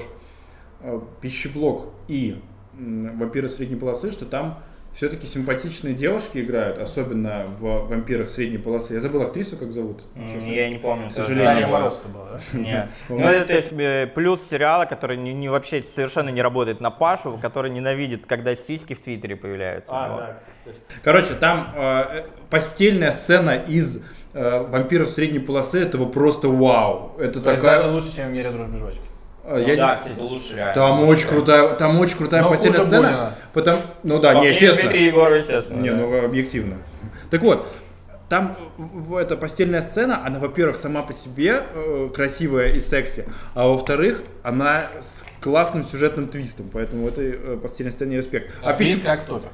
[0.82, 2.42] э, пищеблок и
[2.78, 4.60] вампиры средней полосы, что там
[4.96, 8.94] все-таки симпатичные девушки играют, особенно в вампирах средней полосы.
[8.94, 10.02] Я забыл актрису, как зовут.
[10.16, 10.48] Честно.
[10.48, 11.10] Я не помню.
[11.10, 11.46] К сожалению.
[11.46, 12.40] Дарья не Мороз это была, да?
[12.58, 12.90] Нет.
[13.10, 16.92] Ну, это то есть, э, плюс сериала, который не, не вообще совершенно не работает на
[16.92, 19.92] Пашу, который ненавидит, когда сиськи в Твиттере появляются.
[19.92, 20.74] Вот.
[21.04, 24.02] Короче, там э, постельная сцена из
[24.34, 27.18] э, вампиров средней полосы, этого просто вау.
[27.20, 27.82] Это То такая...
[27.82, 29.02] даже лучше, чем в мире дружбы жвачки.
[29.48, 30.74] Э, я не- Ну кстати, лучше реально.
[30.74, 31.12] Там лучше.
[31.12, 33.08] очень крутая, там очень крутая Но постельная хуже сцена.
[33.08, 33.36] Бунина.
[33.54, 34.90] Потому, ну да, По не, естественно.
[34.90, 35.82] Дмитрия Егорова, естественно.
[35.82, 35.96] Не, да.
[35.98, 36.76] ну объективно.
[37.30, 37.68] Так вот,
[38.30, 38.58] там
[39.20, 44.88] эта постельная сцена, она, во-первых, сама по себе э, красивая и секси, а во-вторых, она
[45.00, 48.52] с классным сюжетным твистом, поэтому этой э, постельной сцене респект.
[48.64, 49.48] А пищ- пищ как кто-то.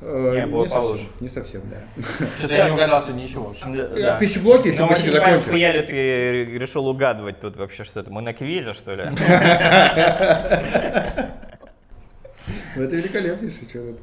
[0.00, 1.06] Э, Не, было совсем, получше.
[1.20, 2.02] не совсем, да.
[2.38, 3.64] Что-то я не угадал сегодня ничего вообще.
[3.66, 4.18] Да, Э, да.
[4.18, 8.10] Пищеблоки еще Ну, мы почти не понимаем, ли ты решил угадывать тут вообще что это?
[8.10, 9.04] Мы на квизе, что ли?
[12.76, 13.94] Ну, Это великолепнейший что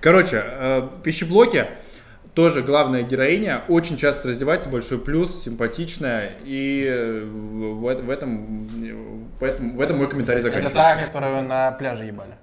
[0.00, 1.66] Короче, э, пищеблоки
[2.34, 8.68] тоже главная героиня, очень часто раздевается, большой плюс, симпатичная, и в, в этом,
[9.40, 10.96] поэтому, в этом мой комментарий Это заканчивается.
[11.00, 12.34] та, которую на пляже ебали.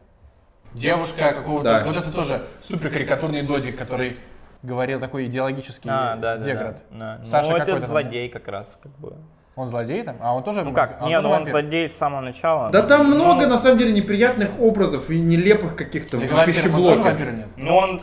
[0.73, 1.63] Девушка какого-то...
[1.79, 1.83] Да.
[1.85, 4.17] Вот это тоже супер карикатурный додик, который
[4.63, 6.77] говорил такой идеологический А, да, да, деград.
[6.91, 7.25] да, да.
[7.25, 7.81] Саша Ну, это там?
[7.89, 9.15] злодей как раз, как бы.
[9.55, 10.17] Он злодей там?
[10.21, 10.63] А он тоже...
[10.63, 11.51] Ну как, он не, тоже ну он вампир?
[11.51, 12.69] злодей с самого начала.
[12.69, 16.39] Да там Ну, много, на самом деле, неприятных образов и нелепых каких-то Так в вампир,
[16.39, 16.99] он тоже пищеблоке.
[17.01, 17.47] вампир нет?
[17.57, 17.99] Ну он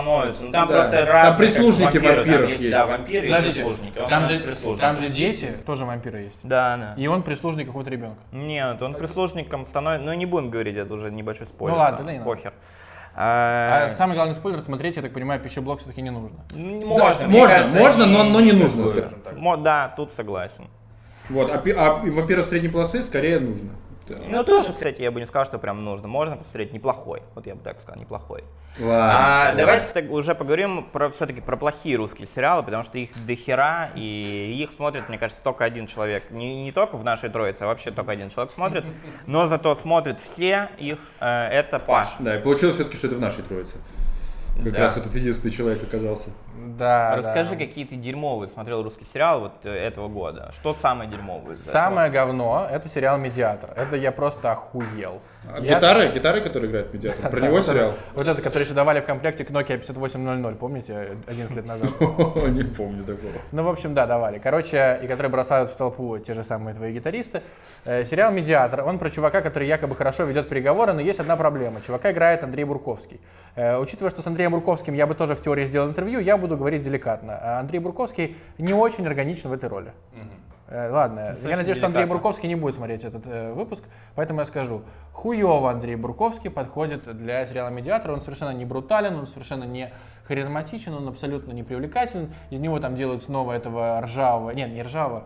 [0.00, 0.74] становится, ну там Да.
[0.74, 2.60] просто Там разные, как прислужники вампиры, там вампиров есть.
[2.62, 2.76] есть.
[2.76, 3.98] Да, вампиры и Подождите, прислужники.
[3.98, 4.80] Он там же, прислужник.
[4.80, 6.38] там же дети, тоже вампиры есть.
[6.44, 6.94] Да, да.
[6.96, 8.18] И он прислужник какого-то ребенка.
[8.30, 11.74] Нет, он прислужником становится, ну не будем говорить, это уже небольшой спойлер.
[11.74, 12.30] Ну ладно, там, да не надо.
[12.30, 12.52] похер.
[13.16, 16.38] А А, самый главный спойлер смотреть, я так понимаю, пищеблок все-таки не нужно.
[16.54, 19.36] Можно, Да, можно, кажется, можно, но- не- но не не нужно, скажем так.
[19.36, 20.68] Мо- Да, тут согласен.
[21.28, 23.70] Вот, а, а вампиров средней полосы скорее нужно.
[24.10, 24.18] Да.
[24.28, 26.08] Ну тоже, кстати, я бы не сказал, что прям нужно.
[26.08, 27.22] Можно посмотреть неплохой.
[27.34, 28.42] Вот я бы так сказал, неплохой.
[28.78, 29.50] Ладно.
[29.50, 33.90] А, давайте так уже поговорим про все-таки про плохие русские сериалы, потому что их дохера,
[33.94, 36.30] и их смотрит, мне кажется, только один человек.
[36.30, 38.84] Не, не только в нашей троице, а вообще только один человек смотрит.
[39.26, 40.98] Но зато смотрят все их.
[41.20, 42.08] э, это Паш.
[42.18, 43.76] Да, и получилось все-таки, что это в нашей троице.
[44.62, 44.80] Как Да.
[44.80, 46.30] раз этот единственный человек оказался.
[46.60, 47.56] Да, Расскажи, да.
[47.56, 50.50] какие ты дерьмовые смотрел русский сериал вот э, этого года.
[50.54, 51.54] Что самое дерьмовое?
[51.54, 51.72] из этого?
[51.72, 53.70] Самое говно— это сериал «Медиатор».
[53.76, 55.20] Это я просто охуел.
[55.48, 57.30] А Я- гитары, гитары, которые играет медиатор.
[57.30, 57.92] Про него сериал?
[58.14, 61.88] Вот это, который еще давали в комплекте к Nokia 5800, помните, 11 лет назад?
[62.00, 63.32] Не помню такого.
[63.52, 64.38] Ну, в общем, да, давали.
[64.38, 67.42] Короче, и которые бросают в толпу те же самые твои гитаристы.
[67.86, 71.80] Э, сериал «Медиатор», он про чувака, который якобы хорошо ведет переговоры, но есть одна проблема.
[71.80, 73.18] Чувака играет Андрей Бурковский.
[73.56, 76.49] Э, учитывая, что с Андреем Бурковским я бы тоже в теории сделал интервью, я буду
[76.56, 77.38] говорить деликатно.
[77.40, 79.92] А Андрей Бурковский не очень органичен в этой роли.
[80.70, 82.06] Э, Ладно, Совсем я надеюсь, что Андрей.
[82.06, 83.84] Бурковский не будет смотреть этот э, выпуск,
[84.14, 84.82] поэтому я скажу.
[85.12, 88.12] Хуево Андрей Бурковский подходит для сериала «Медиатор».
[88.12, 89.92] Он совершенно не брутален, он совершенно не
[90.28, 92.32] харизматичен, он абсолютно не привлекателен.
[92.50, 95.24] Из него там делают снова этого ржавого, нет, не ржавого,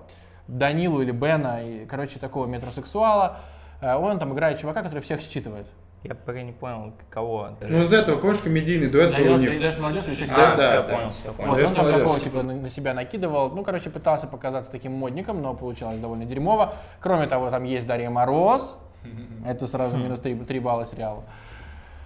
[0.49, 3.37] Данилу или Бена, и, короче, такого метросексуала.
[3.83, 5.67] Э, Он там играет чувака, который всех считывает.
[6.05, 7.57] Я пока не понял, кого.
[7.63, 9.59] Ну, из этого, помнишь, комедийный дуэт был у них?
[9.59, 11.11] Даешь молодежь А, Да, все, да, понял, да.
[11.11, 11.55] все, Вот, понял.
[11.55, 13.51] Даешь он там такого типа на, себя накидывал.
[13.51, 16.75] Ну, короче, пытался показаться таким модником, но получалось довольно дерьмово.
[17.01, 18.77] Кроме того, там есть Дарья Мороз.
[19.47, 21.25] Это сразу минус 3, балла сериалу.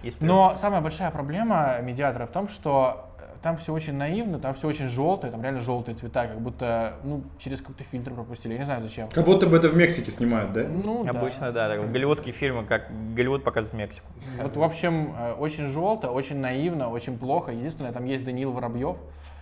[0.01, 3.08] Если- Но самая большая проблема медиатора в том, что
[3.41, 7.23] там все очень наивно, там все очень желтое, там реально желтые цвета, как будто, ну,
[7.37, 9.09] через какой-то фильтр пропустили, я не знаю зачем.
[9.09, 10.67] Как будто бы это в Мексике снимают, да?
[10.67, 11.11] Ну, да.
[11.11, 14.07] Обычно, да, так, голливудские фильмы, как Голливуд показывает Мексику.
[14.41, 17.51] Вот, в общем, э, очень желто, очень наивно, очень плохо.
[17.51, 18.97] Единственное, там есть Даниил Воробьев.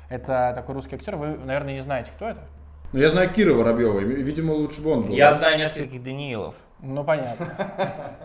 [0.10, 1.16] Это такой русский актер.
[1.16, 2.42] Вы, наверное, не знаете, кто это?
[2.94, 5.14] Ну, я знаю Кира Воробьева, видимо, лучше бы он был.
[5.14, 6.56] Я знаю нескольких Даниилов.
[6.80, 7.54] Ну, понятно.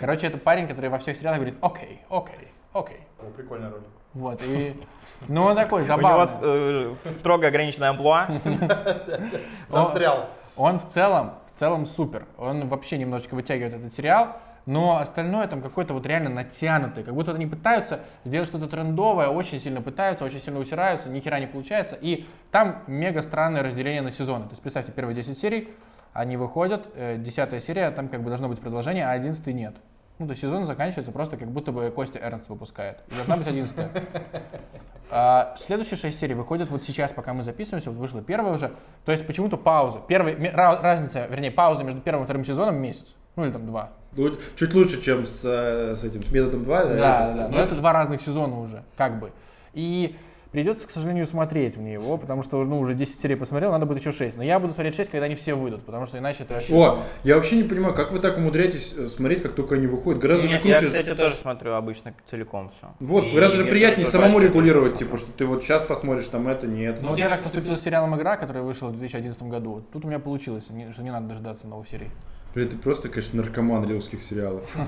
[0.00, 3.00] Короче, это парень, который во всех сериалах говорит «Окей, окей, окей».
[3.30, 3.80] Прикольная роль.
[4.14, 4.74] Вот, и...
[5.28, 6.36] Ну, он такой У него забавный.
[6.42, 8.28] э, строго ограниченное амплуа.
[9.70, 9.92] Он-
[10.56, 12.26] Он в целом, в целом супер.
[12.38, 17.02] Он вообще немножечко вытягивает этот сериал, но остальное там какой-то вот реально натянутый.
[17.04, 21.40] Как будто они пытаются сделать что-то трендовое, очень сильно пытаются, очень сильно усираются, ни хера
[21.40, 21.96] не получается.
[22.00, 24.44] И там мега странное разделение на сезоны.
[24.44, 25.68] То есть представьте, первые 10 серий,
[26.12, 29.74] они выходят, э, 10 серия, там как бы должно быть продолжение, а 11 нет.
[30.18, 32.98] Ну, то есть сезон заканчивается просто как будто бы Костя Эрнст выпускает.
[33.10, 33.76] И должна быть 11
[35.10, 38.72] а, следующие шесть серий выходят вот сейчас, пока мы записываемся, вот вышла первая уже.
[39.04, 40.00] То есть почему-то пауза.
[40.06, 43.14] Первый, разница, вернее, пауза между первым и вторым сезоном месяц.
[43.36, 43.90] Ну или там два.
[44.12, 46.84] Ну, Чуть лучше, чем с, э, с этим, с методом 2.
[46.84, 47.48] Да, да, да.
[47.48, 49.32] Но это два разных сезона уже, как бы.
[49.72, 50.14] И
[50.54, 53.98] придется, к сожалению, смотреть мне его, потому что ну, уже 10 серий посмотрел, надо будет
[53.98, 54.36] еще 6.
[54.36, 56.72] Но я буду смотреть 6, когда они все выйдут, потому что иначе это вообще...
[56.76, 60.22] О, я вообще не понимаю, как вы так умудряетесь э, смотреть, как только они выходят.
[60.22, 60.92] Гораздо же Нет, я, круче.
[60.92, 62.94] кстати, тоже смотрю обычно целиком все.
[63.00, 67.00] Вот, гораздо же приятнее самому регулировать, типа, что ты вот сейчас посмотришь, там это, нет.
[67.02, 69.84] Ну вот я так поступил с сериалом «Игра», который вышел в 2011 году.
[69.92, 72.10] Тут у меня получилось, что не надо дождаться новых серий.
[72.54, 74.62] Блин, ты просто, конечно, наркоман русских сериалов.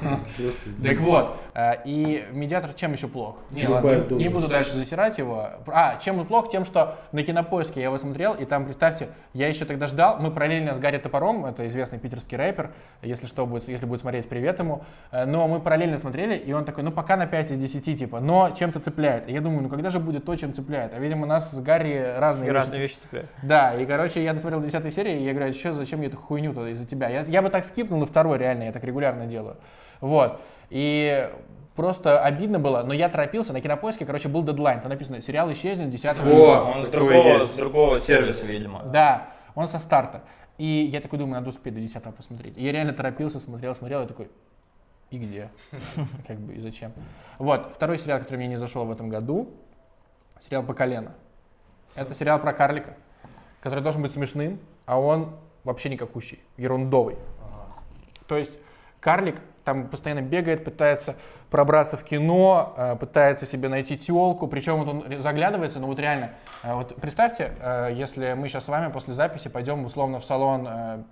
[0.83, 3.39] Так вот, э, и медиатор чем еще плох?
[3.51, 5.51] Не, буду дальше засирать его.
[5.67, 6.51] А, чем он плох?
[6.51, 10.31] Тем, что на кинопоиске я его смотрел, и там, представьте, я еще тогда ждал, мы
[10.31, 12.71] параллельно с Гарри Топором, это известный питерский рэпер,
[13.03, 16.65] если что, будет, если будет смотреть, привет ему, Э, но мы параллельно смотрели, и он
[16.65, 19.29] такой, ну пока на 5 из 10, типа, но чем-то цепляет.
[19.29, 20.95] И я думаю, ну когда же будет то, чем цепляет?
[20.95, 23.31] А видимо, нас с Гарри разные вещи разные вещи цепляют.
[23.43, 26.67] да, и, короче, я досмотрел 10 серии, и я говорю, что, зачем мне эту хуйню-то
[26.69, 27.09] из-за тебя?
[27.09, 29.57] Я, я бы так скипнул на второй, реально, я так регулярно делаю.
[30.01, 30.41] Вот.
[30.69, 31.31] И
[31.75, 35.91] просто обидно было, но я торопился, на кинопоиске, короче, был дедлайн, там написано, сериал исчезнет
[35.91, 36.73] 10 О!
[36.77, 38.37] Он с другого, с другого Сервис.
[38.37, 38.83] сервиса, видимо.
[38.85, 40.23] Да, он со старта.
[40.59, 42.57] И я такой думаю, надо успеть до 10 посмотреть.
[42.57, 44.31] И я реально торопился, смотрел, смотрел, и такой,
[45.11, 45.51] и где?
[46.27, 46.93] Как бы, и зачем?
[47.39, 49.51] Вот, второй сериал, который мне не зашел в этом году,
[50.41, 51.13] сериал «По колено».
[51.95, 52.95] Это сериал про карлика,
[53.63, 57.17] который должен быть смешным, а он вообще никакущий, ерундовый.
[58.27, 58.59] То есть
[59.01, 61.17] карлик там постоянно бегает, пытается
[61.51, 66.33] пробраться в кино, э, пытается себе найти телку, причем вот он заглядывается, ну вот реально,
[66.63, 70.69] э, вот представьте, э, если мы сейчас с вами после записи пойдем условно в салон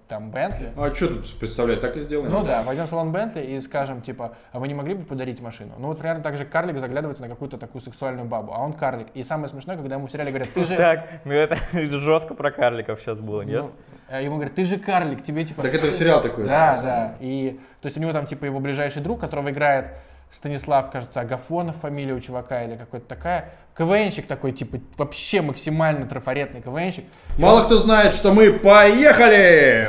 [0.08, 2.30] там Бентли, А что тут представлять, так и сделаем?
[2.30, 5.40] ну да, пойдем в салон Бентли и скажем, типа, а вы не могли бы подарить
[5.40, 5.74] машину?
[5.78, 9.08] Ну вот примерно так же карлик заглядывается на какую-то такую сексуальную бабу, а он карлик.
[9.14, 10.76] И самое смешное, когда ему в сериале говорят, ты же...
[10.76, 13.64] Так, ну это жестко про карликов сейчас было, нет?
[13.64, 13.72] Ну,
[14.10, 15.62] ему говорят, ты же карлик, тебе типа...
[15.62, 16.46] Так это сериал такой.
[16.46, 17.14] Да, да.
[17.20, 19.90] И то есть у него там типа его ближайший друг, которого играет
[20.30, 23.50] Станислав, кажется, Агафонов фамилия у чувака или какой-то такая.
[23.76, 27.04] КВНщик такой, типа, вообще максимально трафаретный КВНщик.
[27.36, 29.88] И Мало он- кто знает, что мы поехали!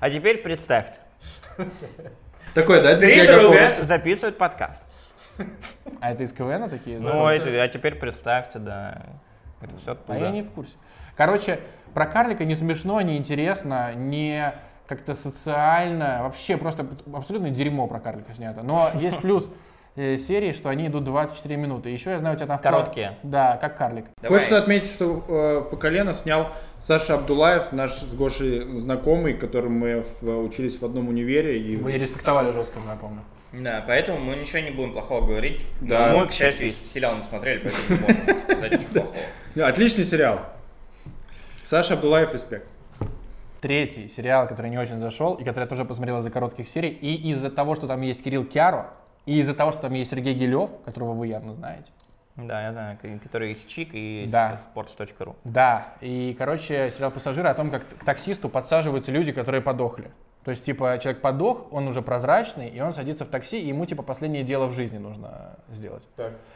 [0.00, 1.00] А теперь представьте.
[2.54, 2.96] Такой, да?
[2.96, 4.84] Три друга записывают подкаст.
[6.00, 6.98] А это из КВН такие?
[6.98, 9.02] Ну, это, а теперь представьте, да.
[9.60, 10.18] Это все А оттуда.
[10.18, 10.76] я не в курсе.
[11.18, 11.58] Короче,
[11.94, 14.54] про карлика не смешно, не интересно, не
[14.86, 16.20] как-то социально.
[16.22, 18.62] Вообще просто абсолютно дерьмо про карлика снято.
[18.62, 19.50] Но есть плюс
[19.96, 21.90] э, серии, что они идут 24 минуты.
[21.90, 22.58] Еще я знаю, у тебя там...
[22.58, 23.18] вклад- Короткие.
[23.24, 24.06] Да, как карлик.
[24.22, 24.38] Давай.
[24.38, 26.46] Хочется отметить, что э, по колено снял
[26.78, 31.58] Саша Абдулаев, наш с Гошей знакомый, которым мы в- учились в одном универе.
[31.60, 31.74] И...
[31.76, 33.22] Вы респектовали жестко, я помню.
[33.52, 35.64] Да, поэтому мы ничего не будем плохого говорить.
[35.80, 36.12] Да.
[36.12, 37.58] Но мы, к счастью, сериал не смотрели,
[37.88, 39.16] поэтому не можем сказать ничего плохого.
[39.68, 40.40] Отличный сериал.
[41.68, 42.66] Саша Абдулаев, респект.
[43.60, 47.30] Третий сериал, который не очень зашел, и который я тоже посмотрел из-за коротких серий, и
[47.30, 48.94] из-за того, что там есть Кирилл Кяро,
[49.26, 51.92] и из-за того, что там есть Сергей Гелев, которого вы явно знаете.
[52.36, 54.58] Да, я знаю, который есть Чик и Да.
[54.74, 55.36] sports.ru.
[55.44, 60.10] Да, и, короче, сериал «Пассажиры» о том, как к таксисту подсаживаются люди, которые подохли.
[60.48, 63.84] То есть, типа, человек подох, он уже прозрачный, и он садится в такси, и ему,
[63.84, 66.02] типа, последнее дело в жизни нужно сделать.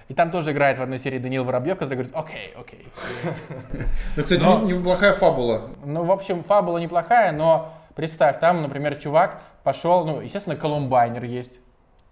[0.09, 2.86] И там тоже играет в одной серии Даниил Воробьев, который говорит, окей, окей.
[4.16, 5.68] Ну, кстати, неплохая фабула.
[5.84, 11.61] Ну, в общем, фабула неплохая, но представь, там, например, чувак пошел, ну, естественно, колумбайнер есть.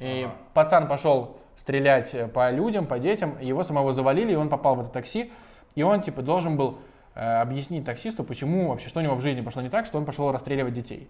[0.01, 4.81] И пацан пошел стрелять по людям, по детям, его самого завалили, и он попал в
[4.83, 5.33] это такси,
[5.75, 6.81] и он, типа, должен был
[7.15, 10.05] э, объяснить таксисту, почему вообще, что у него в жизни пошло не так, что он
[10.05, 11.09] пошел расстреливать детей.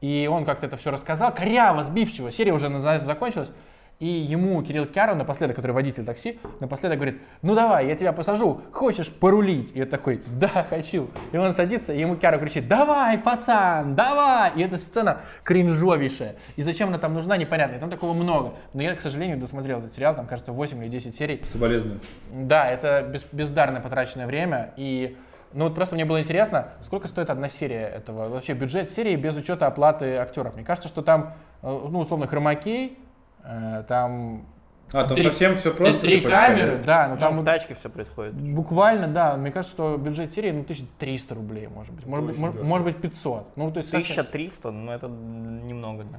[0.00, 3.50] И он как-то это все рассказал, коряво, сбивчиво, серия уже закончилась.
[3.98, 8.60] И ему Кирилл Кяру напоследок, который водитель такси, напоследок говорит, ну давай, я тебя посажу,
[8.70, 9.74] хочешь порулить?
[9.74, 11.08] И я такой, да, хочу.
[11.32, 14.52] И он садится, и ему Кяру кричит, давай, пацан, давай!
[14.54, 16.36] И эта сцена кринжовейшая.
[16.56, 17.76] И зачем она там нужна, непонятно.
[17.76, 18.52] И там такого много.
[18.74, 21.40] Но я, к сожалению, досмотрел этот сериал, там, кажется, 8 или 10 серий.
[21.46, 22.00] Соболезную.
[22.30, 24.74] Да, это без, бездарно потраченное время.
[24.76, 25.16] И
[25.52, 28.28] ну вот просто мне было интересно, сколько стоит одна серия этого?
[28.28, 30.54] Вообще бюджет серии без учета оплаты актеров.
[30.54, 32.98] Мне кажется, что там, э, ну, условно, хромакей,
[33.44, 34.46] э, там...
[34.92, 36.00] А, там Три- совсем все просто.
[36.00, 38.34] Три камеры, да, но Ну, там вот тачке все происходит.
[38.34, 42.84] буквально, да, мне кажется, что бюджет серии, ну, 1300 рублей, может быть, может, быть, может
[42.86, 43.56] быть 500.
[43.56, 46.18] Ну, то есть совсем- 1300, ну это немного, да.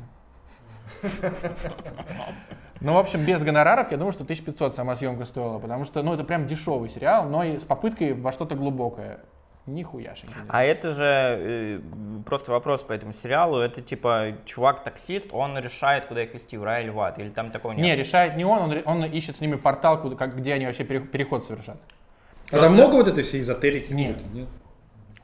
[2.80, 6.14] Ну, в общем, без гонораров, я думаю, что 1500 сама съемка стоила, потому что, ну,
[6.14, 9.20] это прям дешевый сериал, но и с попыткой во что-то глубокое.
[9.66, 10.34] Нихуяшеньки.
[10.34, 10.46] нет.
[10.48, 11.80] А это же э,
[12.26, 13.58] просто вопрос по этому сериалу.
[13.58, 17.20] Это типа чувак-таксист, он решает, куда их вести, в рай или в ад.
[17.20, 17.82] Или там такого нет?
[17.82, 20.86] Не, решает не он, он, он ищет с ними портал, куда, как, где они вообще
[20.86, 21.78] пере- переход совершат.
[22.52, 23.92] А там много вот этой всей эзотерики?
[23.92, 24.24] Нет.
[24.34, 24.48] нет?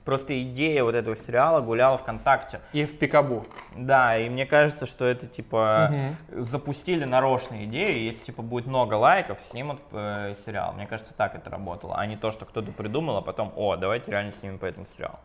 [0.06, 2.60] Просто идея вот этого сериала гуляла ВКонтакте.
[2.74, 3.43] И в Пикабу.
[3.76, 5.91] Да, и мне кажется, что это типа
[6.30, 10.74] запустили нарочно идею, и если типа будет много лайков, снимут э, сериал.
[10.74, 14.12] Мне кажется, так это работало, а не то, что кто-то придумал, а потом, о, давайте
[14.12, 15.20] реально снимем по этому сериалу.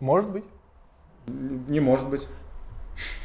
[0.00, 0.44] Может быть.
[1.26, 2.26] Не может быть.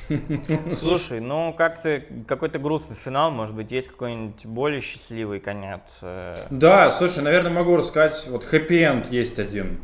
[0.80, 6.00] Слушай, ну как-то какой-то грустный финал, может быть, есть какой-нибудь более счастливый конец.
[6.02, 8.26] э, Да, слушай, наверное, могу рассказать.
[8.28, 9.80] Вот хэппи-энд есть один.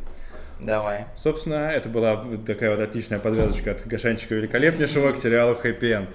[0.59, 1.05] Давай.
[1.15, 6.07] Собственно, это была такая вот отличная подвязочка от Гашанчика Великолепнейшего к сериалу Happy End.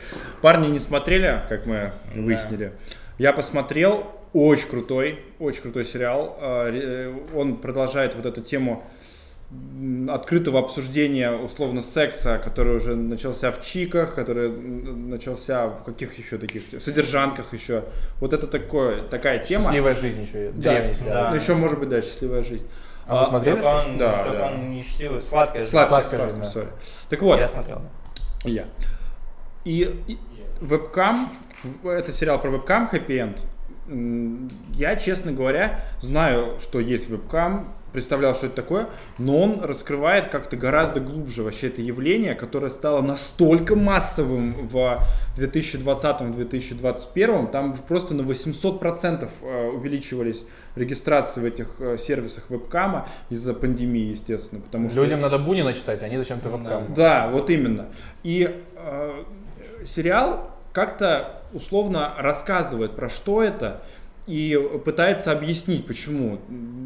[0.43, 2.73] Парни не смотрели, как мы выяснили.
[3.17, 6.37] Я посмотрел, очень крутой, очень крутой сериал.
[6.43, 8.85] Ре- Он продолжает вот эту тему
[10.09, 16.63] открытого обсуждения условно секса, который уже начался в чиках, который начался в каких еще таких,
[16.73, 17.85] в содержанках еще.
[18.21, 19.65] Вот это такое, такая тема.
[19.65, 20.51] Счастливая жизнь еще.
[20.53, 21.31] Да, Древний сериал.
[21.31, 21.37] да.
[21.37, 22.67] Еще может быть, да, счастливая жизнь.
[23.07, 23.57] А вы смотрели?
[23.57, 24.47] Только он, Да, только да.
[24.53, 25.71] он не счастливый, сладкая жизнь.
[25.73, 26.61] Сладкая, Сладкая сладкая, жизнь, да.
[26.61, 26.69] sorry.
[27.11, 27.83] Так вот, Я смотрел.
[28.45, 28.65] Я.
[29.65, 30.19] И, и
[30.61, 31.29] вебкам,
[31.85, 33.37] это сериал про вебкам Happy
[33.89, 34.49] End.
[34.75, 38.89] Я, честно говоря, знаю, что есть вебкам, представлял, что это такое,
[39.19, 45.01] но он раскрывает как-то гораздо глубже вообще это явление, которое стало настолько массовым в
[45.39, 54.11] 2020-2021, там просто на 800% э, увеличивались регистрации в этих э, сервисах вебкама из-за пандемии,
[54.11, 56.93] естественно, потому что Людям надо Бунина читать, они зачем-то вебкам.
[56.95, 57.87] да, вот именно.
[58.25, 59.25] И э,
[59.87, 63.83] сериал как-то условно рассказывает про что это
[64.27, 66.39] и пытается объяснить, почему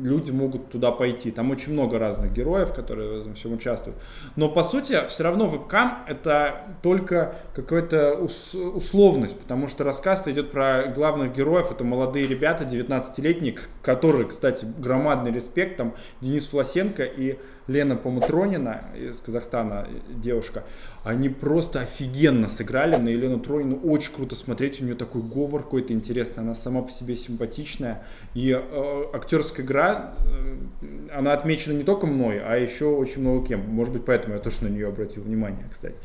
[0.02, 1.30] люди могут туда пойти.
[1.30, 3.96] Там очень много разных героев, которые в этом всем участвуют.
[4.36, 10.50] Но по сути, все равно вебкам это только какая-то ус- условность, потому что рассказ идет
[10.50, 11.70] про главных героев.
[11.70, 15.76] Это молодые ребята, 19-летние, к- которые, кстати, громадный респект.
[15.76, 20.64] Там Денис Власенко и Лена Помутронина из Казахстана, девушка,
[21.08, 23.76] они просто офигенно сыграли на Елену Тронину.
[23.76, 28.02] Очень круто смотреть, у нее такой говор какой-то интересный, она сама по себе симпатичная.
[28.34, 33.60] И э, актерская игра, э, она отмечена не только мной, а еще очень много кем.
[33.60, 35.96] Может быть, поэтому я тоже на нее обратил внимание, кстати.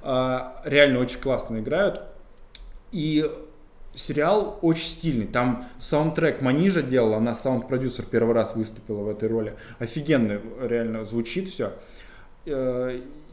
[0.00, 2.00] А, реально очень классно играют.
[2.92, 3.30] И
[3.94, 5.26] сериал очень стильный.
[5.26, 9.52] Там саундтрек Манижа делала, она саунд-продюсер первый раз выступила в этой роли.
[9.78, 11.74] Офигенно реально звучит все.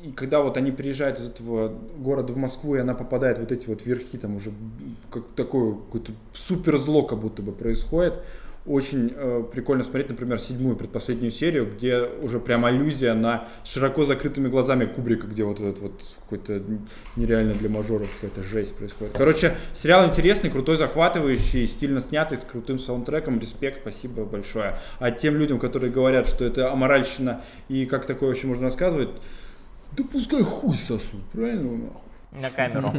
[0.03, 3.67] И когда вот они приезжают из этого города в Москву, и она попадает вот эти
[3.67, 4.51] вот верхи, там уже
[5.09, 8.19] как такое какое-то супер зло как будто бы происходит.
[8.65, 14.49] Очень э, прикольно смотреть, например, седьмую предпоследнюю серию, где уже прям аллюзия на широко закрытыми
[14.49, 16.61] глазами Кубрика, где вот этот вот какой-то
[17.15, 19.13] нереально для мажоров какая-то жесть происходит.
[19.17, 23.39] Короче, сериал интересный, крутой, захватывающий, стильно снятый, с крутым саундтреком.
[23.39, 24.75] Респект, спасибо большое.
[24.99, 29.09] А тем людям, которые говорят, что это аморальщина и как такое вообще можно рассказывать,
[29.97, 32.01] да пускай хуй сосут, правильно нахуй?
[32.31, 32.91] На камеру.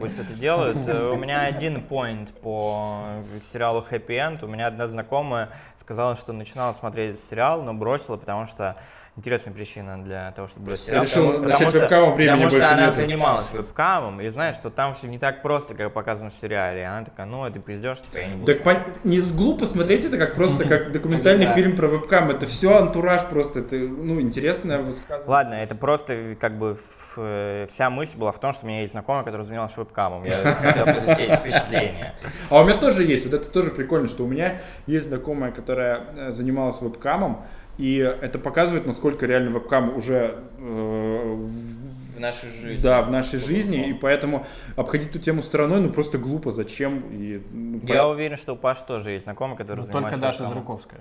[0.00, 0.88] Пусть это делают.
[0.88, 3.04] Э, У меня один поинт по
[3.52, 4.44] сериалу Happy End.
[4.44, 8.76] У меня одна знакомая сказала, что начинала смотреть сериал, но бросила, потому что
[9.16, 11.04] интересная причина для того, чтобы бросить сериал.
[11.04, 12.96] Решила потому, начать что, вебкамом, времени потому что больше она нету.
[12.96, 16.80] занималась вебкамом и знает, что там все не так просто, как показано в сериале.
[16.82, 18.52] И она такая, ну, это пиздешь, типа, я не буду.
[18.52, 22.30] Так пон- не глупо смотреть это как просто как документальный фильм про вебкам.
[22.30, 25.28] Это все антураж просто, это ну интересное высказывание.
[25.28, 26.76] Ладно, это просто как бы
[27.16, 30.24] э, вся мысль была в том, что у меня есть знакомая, которая занималась вебкамом.
[30.24, 32.14] Я хотел произвести эти впечатления.
[32.50, 36.02] А у меня тоже есть, вот это тоже прикольно, что у меня есть знакомая, которая
[36.14, 37.44] э, занималась вебкамом,
[37.78, 42.82] и это показывает, насколько реально вебкам уже э, в- В нашей жизни.
[42.82, 44.46] да, в нашей жизни, и поэтому
[44.76, 47.04] обходить эту тему стороной, ну просто глупо, зачем?
[47.12, 50.32] И, ну, Я по- уверен, что у Паши тоже есть знакомый, который Только занимается Даша
[50.38, 50.54] рекламой.
[50.54, 51.00] Зарыковская.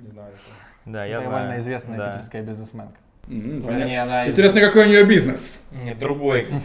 [0.00, 0.40] Не знаю, это-
[0.86, 1.60] Да, я Довольно знаю.
[1.60, 2.12] известная Да.
[2.12, 2.94] питерская бизнесменка.
[3.26, 3.84] Ну, понятно.
[3.84, 5.60] не, она из- Интересно, какой у нее бизнес?
[5.70, 6.46] Нет, другой.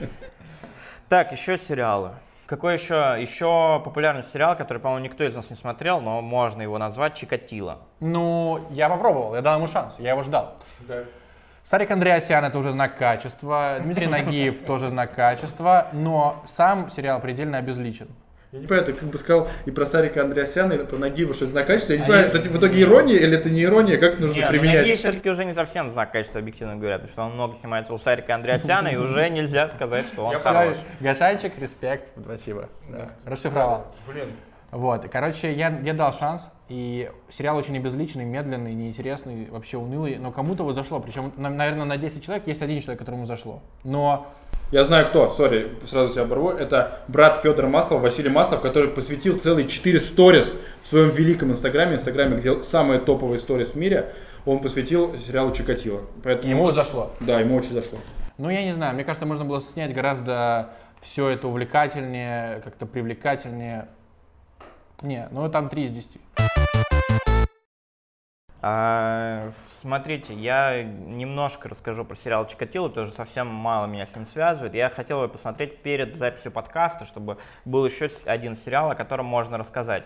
[1.08, 2.12] Так, еще сериалы.
[2.52, 6.76] Какой еще, еще популярный сериал, который, по-моему, никто из нас не смотрел, но можно его
[6.76, 7.78] назвать Чикатило.
[8.00, 10.58] Ну, я попробовал, я дал ему шанс, я его ждал.
[11.64, 17.56] Сарик Андреасян это уже знак качества, Дмитрий Нагиев тоже знак качества, но сам сериал предельно
[17.56, 18.08] обезличен.
[18.52, 21.46] Я не понимаю, ты как бы сказал и про Сарика Андреасяна, и про Нагиева, что
[21.46, 21.94] это знак качества.
[21.94, 24.18] Я не А понимаю, я- это типа, в итоге ирония или это не ирония, как
[24.20, 24.80] нужно Нет, ну, применять?
[24.82, 27.98] Нагиев все-таки уже не совсем знак качества, объективно говоря, потому что он много снимается у
[27.98, 30.76] Сарика Андреасяна, и уже нельзя сказать, что он хорош.
[31.00, 32.68] Гашанчик, респект, спасибо.
[33.24, 33.86] Расшифровал.
[34.06, 34.28] Блин.
[34.70, 40.30] Вот, короче, я, я дал шанс, и сериал очень обезличенный, медленный, неинтересный, вообще унылый, но
[40.30, 43.62] кому-то вот зашло, причем, на- наверное, на 10 человек есть один человек, которому зашло.
[43.84, 44.30] Но
[44.72, 46.48] Я знаю кто, сори, сразу тебя оборву.
[46.48, 51.96] Это брат Федора Маслова, Василий Маслов, который посвятил целые 4 сторис в своем великом инстаграме,
[51.96, 54.14] инстаграме, где самые топовые сторис в мире,
[54.46, 56.00] он посвятил сериалу Чикатило.
[56.24, 57.12] Поэтому, ему зашло.
[57.20, 57.98] Да, ему очень зашло.
[58.38, 60.70] Ну, я не знаю, мне кажется, можно было снять гораздо
[61.02, 63.88] все это увлекательнее, как-то привлекательнее.
[65.02, 66.18] Не, ну там 3 из 10.
[68.64, 74.74] А, смотрите, я немножко расскажу про сериал Чикатило, тоже совсем мало меня с ним связывает.
[74.74, 79.58] Я хотел его посмотреть перед записью подкаста, чтобы был еще один сериал, о котором можно
[79.58, 80.04] рассказать.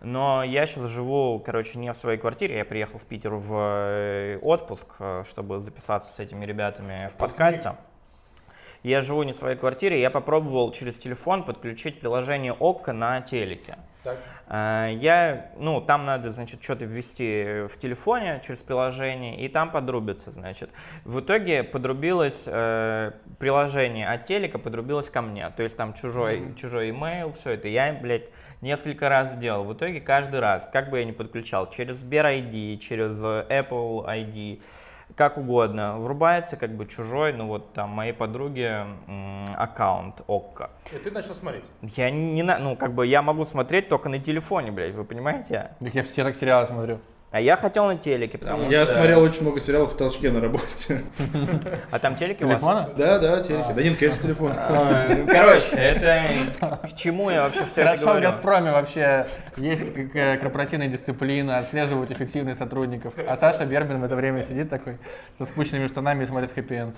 [0.00, 4.38] Но я сейчас живу, короче, не в своей квартире, я приехал в Питер в э,
[4.40, 7.76] отпуск, э, чтобы записаться с этими ребятами в подкасте.
[8.82, 13.76] Я живу не в своей квартире, я попробовал через телефон подключить приложение ОККО на телеке.
[14.04, 14.16] А,
[14.52, 20.68] Я, ну, там надо, значит, что-то ввести в телефоне через приложение, и там подрубится, значит.
[21.04, 25.48] В итоге подрубилось э, приложение от телека, подрубилось ко мне.
[25.56, 27.68] То есть там чужой, чужой имейл, все это.
[27.68, 28.28] Я, блядь,
[28.60, 29.64] несколько раз делал.
[29.64, 34.06] В итоге каждый раз, как бы я ни подключал, через Сбер ID, через э, Apple
[34.06, 34.60] ID,
[35.16, 38.70] как угодно, врубается как бы чужой, ну вот там моей подруги
[39.08, 40.70] м, аккаунт ОККО.
[40.92, 41.64] И ты начал смотреть.
[41.82, 45.72] Я не, на- ну как бы я могу смотреть только на телефоне, блядь, вы понимаете?
[45.80, 46.98] Так я все так сериалы смотрю.
[47.32, 48.94] А я хотел на телеке, потому Я что...
[48.94, 51.00] смотрел очень много сериалов в толчке на работе.
[51.90, 52.40] А там телеки?
[52.40, 52.90] Телефона?
[52.94, 53.72] Да, да, телеки.
[53.72, 54.54] Да нет, конечно, с телефона.
[54.58, 58.26] А, ну, Короче, это к чему я вообще все это Хорошо в говорю?
[58.26, 59.26] Газпроме вообще
[59.56, 63.14] есть как, э, корпоративная дисциплина, отслеживают эффективность сотрудников.
[63.26, 64.98] А Саша Бербин в это время сидит такой
[65.32, 66.94] со спущенными штанами и смотрит хэппи-энд.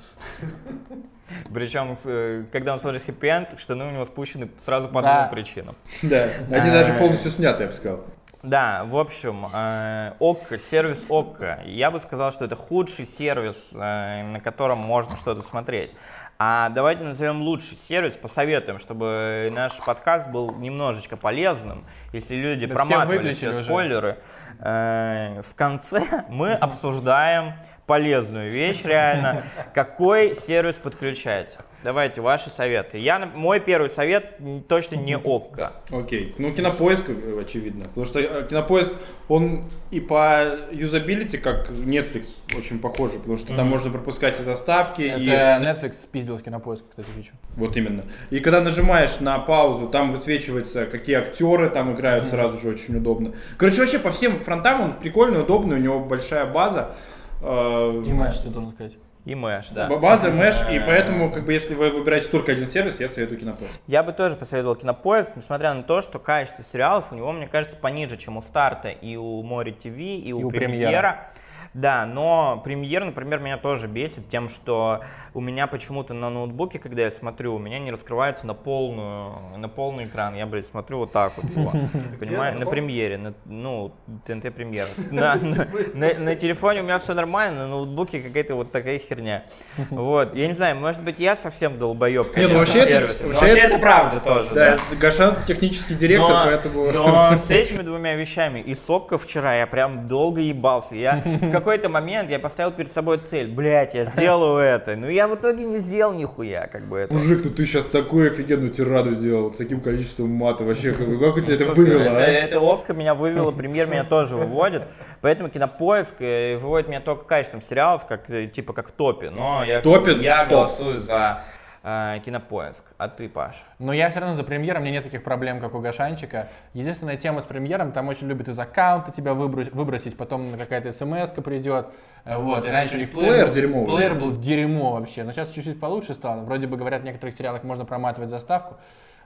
[1.52, 5.76] Причем, э, когда он смотрит хэппи штаны у него спущены сразу по двум причинам.
[6.02, 8.04] Да, они даже полностью сняты, я бы сказал.
[8.44, 14.22] Да, в общем, э, ОККО, сервис ОККО, я бы сказал, что это худший сервис, э,
[14.22, 15.92] на котором можно что-то смотреть.
[16.38, 21.84] А давайте назовем лучший сервис, посоветуем, чтобы наш подкаст был немножечко полезным.
[22.12, 24.18] Если люди Да проматывали все спойлеры,
[24.60, 27.54] э, в конце мы обсуждаем
[27.86, 29.44] полезную вещь реально.
[29.74, 31.56] Какой сервис подключать?
[31.84, 32.96] Давайте ваши советы.
[32.96, 35.74] Я, мой первый совет точно не ОККО.
[35.92, 36.34] Окей.
[36.38, 37.84] Ну, кинопоиск, очевидно.
[37.84, 38.90] Потому что э, кинопоиск,
[39.28, 43.18] он и по юзабилити, как Netflix, очень похожий.
[43.18, 45.28] Потому что там можно пропускать и заставки, Это и...
[45.28, 47.32] Netflix спиздил с кинопоиска, кстати, фичу.
[47.54, 48.04] Вот именно.
[48.30, 53.34] И когда нажимаешь на паузу, там высвечивается, какие актеры там играют, сразу же очень удобно.
[53.58, 56.94] Короче, вообще по всем фронтам он прикольный, удобный, у него большая база.
[57.42, 58.94] Э, И матч, ты должен сказать.
[59.24, 59.88] И Мэш, да.
[59.88, 63.80] База, меш, и поэтому, как бы, если вы выбираете только один сервис, я советую кинопоиск.
[63.86, 67.76] Я бы тоже посоветовал кинопоиск, несмотря на то, что качество сериалов у него, мне кажется,
[67.76, 70.68] пониже, чем у старта и у Море ТВ, и у, у премьера.
[70.68, 71.30] Премьера.
[71.74, 75.00] Да, но премьер, например, меня тоже бесит тем, что
[75.34, 79.68] у меня почему-то на ноутбуке, когда я смотрю, у меня не раскрывается на полную, на
[79.68, 80.36] полный экран.
[80.36, 81.72] Я, блядь, смотрю вот так вот его.
[82.20, 83.92] Понимаешь, на премьере, на, ну,
[84.24, 84.86] ТНТ премьера.
[85.10, 89.44] На, на- на- на телефоне у меня все нормально, на ноутбуке какая-то вот такая херня.
[89.90, 93.26] Вот, я не знаю, может быть, я совсем долбоеб, Не, ну конечно, вообще это- сервисом.
[93.28, 94.96] вообще Вообще это- это правда тоже, Да, да.
[94.96, 96.92] Гашан технический директор, Но, поэтому...
[96.92, 100.94] но с этими двумя вещами и сокко вчера я прям долго ебался.
[100.94, 104.96] Я в какой-то момент я поставил перед собой цель, блять, я сделаю это.
[104.96, 107.14] Но я в итоге не сделал нихуя, как бы это.
[107.14, 111.36] Мужик, ну ты сейчас такую офигенную тираду сделал, с таким количеством мата, вообще, как, как
[111.36, 112.22] у тебя это вывело, это, а?
[112.22, 114.82] это опка меня вывела, премьер меня тоже выводит.
[115.22, 119.30] Поэтому кинопоиск э, выводит меня только качеством сериалов, как, э, типа как топе.
[119.30, 120.12] Но я, Топе?
[120.20, 120.50] я Топ.
[120.50, 121.44] голосую за
[121.84, 122.82] э, Кинопоиск.
[122.98, 123.64] А ты, Паш?
[123.78, 126.48] Но я все равно за премьером, у меня нет таких проблем, как у Гашанчика.
[126.72, 131.30] Единственная тема с премьером, там очень любят из аккаунта тебя выброс- выбросить, потом какая-то смс
[131.30, 131.88] придет.
[132.24, 133.86] Э, Вот, и раньше у них Плеер был- дерьмовый.
[133.96, 136.40] Плеер был дерьмо вообще, но сейчас чуть-чуть получше стало.
[136.44, 138.76] Вроде бы говорят, в некоторых сериалах можно проматывать заставку.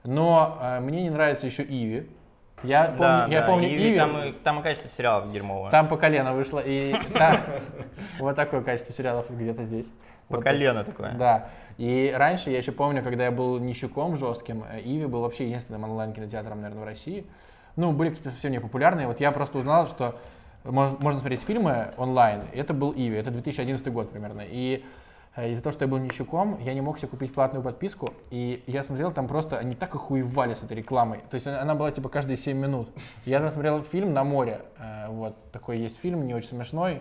[0.05, 2.11] Но э, мне не нравится еще Иви.
[2.65, 3.99] Я помню, да, я да, помню Иви, Иви.
[3.99, 5.71] Там, и- там и качество сериалов дерьмовое.
[5.71, 6.93] Там по колено вышло, и
[8.19, 9.87] вот такое качество сериалов где-то здесь.
[10.29, 11.13] По Вот колено такое.
[11.13, 11.49] Да.
[11.79, 15.85] И раньше, я еще помню, когда я был нищуком жестким, э, Иви был вообще единственным
[15.85, 17.25] онлайн-кинотеатром, наверное, в России.
[17.77, 19.07] Ну, были какие-то совсем непопулярные.
[19.07, 20.19] Вот я просто узнал, что
[20.65, 22.43] мож- можно смотреть фильмы онлайн.
[22.53, 23.17] Это был Иви.
[23.17, 24.43] Это 2011 год примерно.
[24.45, 24.85] И
[25.37, 28.11] э, из-за того, что я был нищуком, я не мог себе купить платную подписку.
[28.31, 31.21] И я смотрел, там просто они так охуевали с этой рекламой.
[31.31, 32.91] То есть она она была типа каждые 7 минут.
[33.25, 34.61] Я там смотрел фильм на море.
[34.79, 37.01] Э, Вот такой есть фильм, не очень смешной.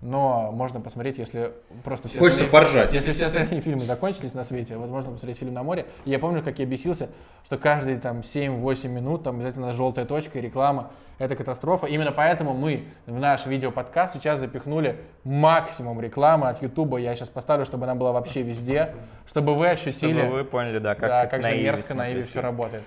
[0.00, 1.52] Но можно посмотреть, если
[1.82, 2.06] просто...
[2.06, 2.92] все Хочется остальные- поржать.
[2.92, 5.86] если все остальные фильмы закончились на свете, вот можно посмотреть фильм на море.
[6.04, 7.08] И я помню, как я бесился,
[7.44, 10.90] что каждые там 7-8 минут там обязательно желтая точка и реклама.
[11.18, 11.86] Это катастрофа.
[11.88, 16.98] Именно поэтому мы в наш видеоподкаст сейчас запихнули максимум рекламы от Ютуба.
[16.98, 18.94] Я сейчас поставлю, чтобы она была вообще везде,
[19.26, 22.40] чтобы вы ощутили, Чтобы вы поняли, да, как, да, как же мерзко на Иви все
[22.40, 22.84] работает.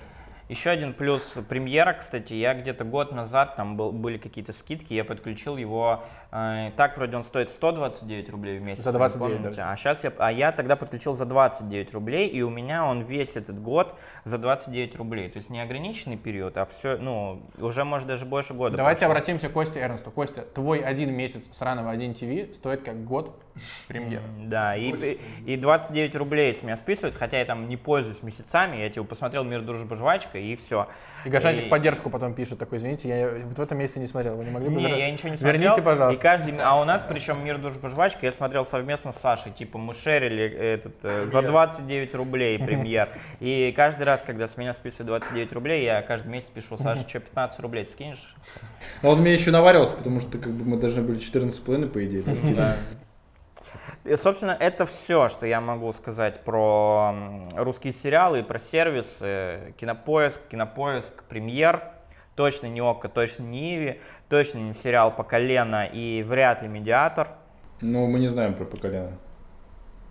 [0.47, 5.05] Еще один плюс премьера, кстати, я где-то год назад, там был- были какие-то скидки, я
[5.05, 8.83] подключил его, так вроде он стоит 129 рублей в месяц.
[8.83, 9.57] За не 29, помните?
[9.57, 9.71] да.
[9.71, 13.35] А сейчас я, а я тогда подключил за 29 рублей, и у меня он весь
[13.35, 15.29] этот год за 29 рублей.
[15.29, 18.77] То есть не ограниченный период, а все, ну, уже может даже больше года.
[18.77, 19.11] Давайте прошло.
[19.13, 20.09] обратимся к Косте Эрнсту.
[20.09, 23.37] Костя, твой один месяц сраного 1 ТВ стоит как год
[23.89, 24.23] премьеры.
[24.45, 28.89] Да, и, и 29 рублей с меня списывают, хотя я там не пользуюсь месяцами, я
[28.89, 30.87] типа посмотрел «Мир, дружба, жвачка» и все.
[31.25, 34.45] И Гашанчик поддержку потом пишет такой, извините, я вот в этом месте не смотрел, вы
[34.45, 34.99] не могли бы Не, вернуть?
[34.99, 35.61] я ничего не смотрел.
[35.61, 36.19] Верните, пожалуйста.
[36.19, 39.51] И каждый, а у нас, причем «Мир, дружба, жвачка», я смотрел совместно с Сашей.
[39.51, 43.09] Типа мы шерили этот э, за 29 рублей премьер.
[43.39, 47.19] И каждый раз, когда с меня списывают 29 рублей, я каждый месяц пишу, Саша, что,
[47.19, 48.35] 15 рублей ты скинешь?
[49.01, 52.23] А он мне еще наваривался, потому что как бы мы должны были 14,5 по идее.
[54.03, 57.13] И, собственно, это все, что я могу сказать про
[57.55, 59.73] русские сериалы и про сервисы.
[59.79, 61.83] Кинопоиск, Кинопоиск, Премьер.
[62.41, 67.27] Точно не ОККО, точно не Иви, точно не сериал по колено и вряд ли Медиатор.
[67.81, 69.15] Ну, мы не знаем про поколение.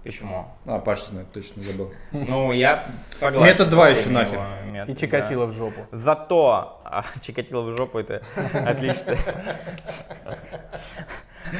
[0.05, 0.47] Почему?
[0.65, 1.91] А, Паша знает, точно забыл.
[2.13, 3.49] Ну, я согласен.
[3.49, 4.33] Метод два с еще этим нафиг.
[4.35, 5.81] его методом, И Чикатило в жопу.
[5.91, 5.99] да.
[5.99, 6.81] Зато...
[6.85, 9.17] а, Чикатило в жопу, это отлично.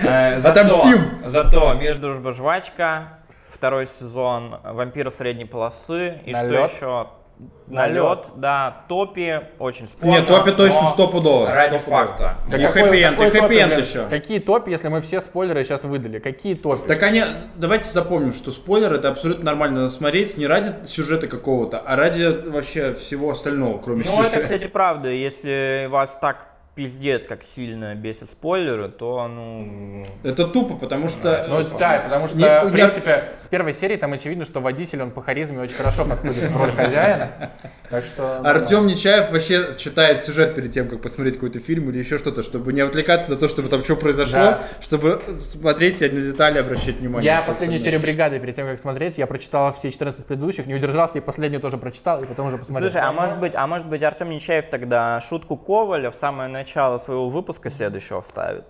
[0.05, 1.01] Э, зато- Отомстим.
[1.25, 3.19] Зато «Мир, дружба, жвачка»,
[3.49, 7.09] второй сезон «Вампира средней полосы» и что еще?
[7.69, 8.27] Налет.
[8.37, 10.11] Да, Топи, очень спорно.
[10.13, 11.47] Нет, топи точно но стопудово.
[11.53, 12.07] Ради стопудово.
[12.07, 12.37] факта.
[12.51, 14.07] Да и хэппи-энд, и хэппи-энд еще.
[14.11, 16.19] Какие топи, если мы все спойлеры сейчас выдали?
[16.19, 16.89] Какие топи?
[16.89, 17.23] Так они,
[17.55, 22.25] давайте запомним, что спойлер это абсолютно нормально надо смотреть не ради сюжета какого-то, а ради
[22.49, 24.29] вообще всего остального, кроме Ну, сюжета.
[24.37, 25.09] это, кстати, правда.
[25.11, 30.07] Если вас так пиздец, как сильно бесит спойлеры, то, ну...
[30.23, 31.45] Это тупо, потому что...
[31.49, 35.03] Ну да, потому что, Не- в я- принципе, с первой серии там очевидно, что водитель,
[35.03, 37.29] он по харизме очень хорошо подходит в роль хозяина.
[37.91, 38.41] Так что...
[38.45, 42.73] Артем Нечаев вообще читает сюжет перед тем, как посмотреть какой-то фильм или еще что-то, чтобы
[42.73, 44.63] не отвлекаться на то, чтобы там что произошло, Да.
[44.81, 47.33] чтобы смотреть и на детали обращать внимание.
[47.33, 51.19] Я последнюю серию бригады, перед тем, как смотреть, я прочитал все 14 предыдущих, не удержался
[51.19, 52.91] и последнюю тоже прочитал, и потом уже посмотрел.
[52.91, 56.60] Слушай, а может быть, а может быть Артем Нечаев тогда шутку Коваля в самое начало
[56.99, 58.65] своего выпуска следующего вставит?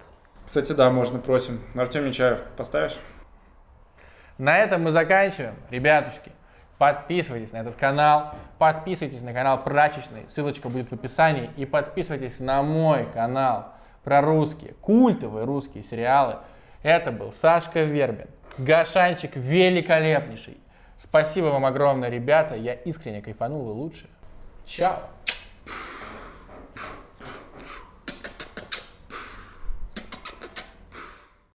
[0.44, 1.60] Кстати, да, можно, просим.
[1.74, 2.98] Артем Нечаев, поставишь?
[4.38, 5.54] На этом мы заканчиваем.
[5.70, 6.32] Ребятушки,
[6.78, 12.62] подписывайтесь на этот канал, подписывайтесь на канал Прачечный, ссылочка будет в описании, и подписывайтесь на
[12.62, 16.38] мой канал про русские, культовые русские сериалы.
[16.82, 20.56] Это был Сашка Вербин, Гашанчик великолепнейший.
[20.96, 24.08] Спасибо вам огромное, ребята, я искренне кайфанул, вы лучше.
[24.64, 25.00] Чао!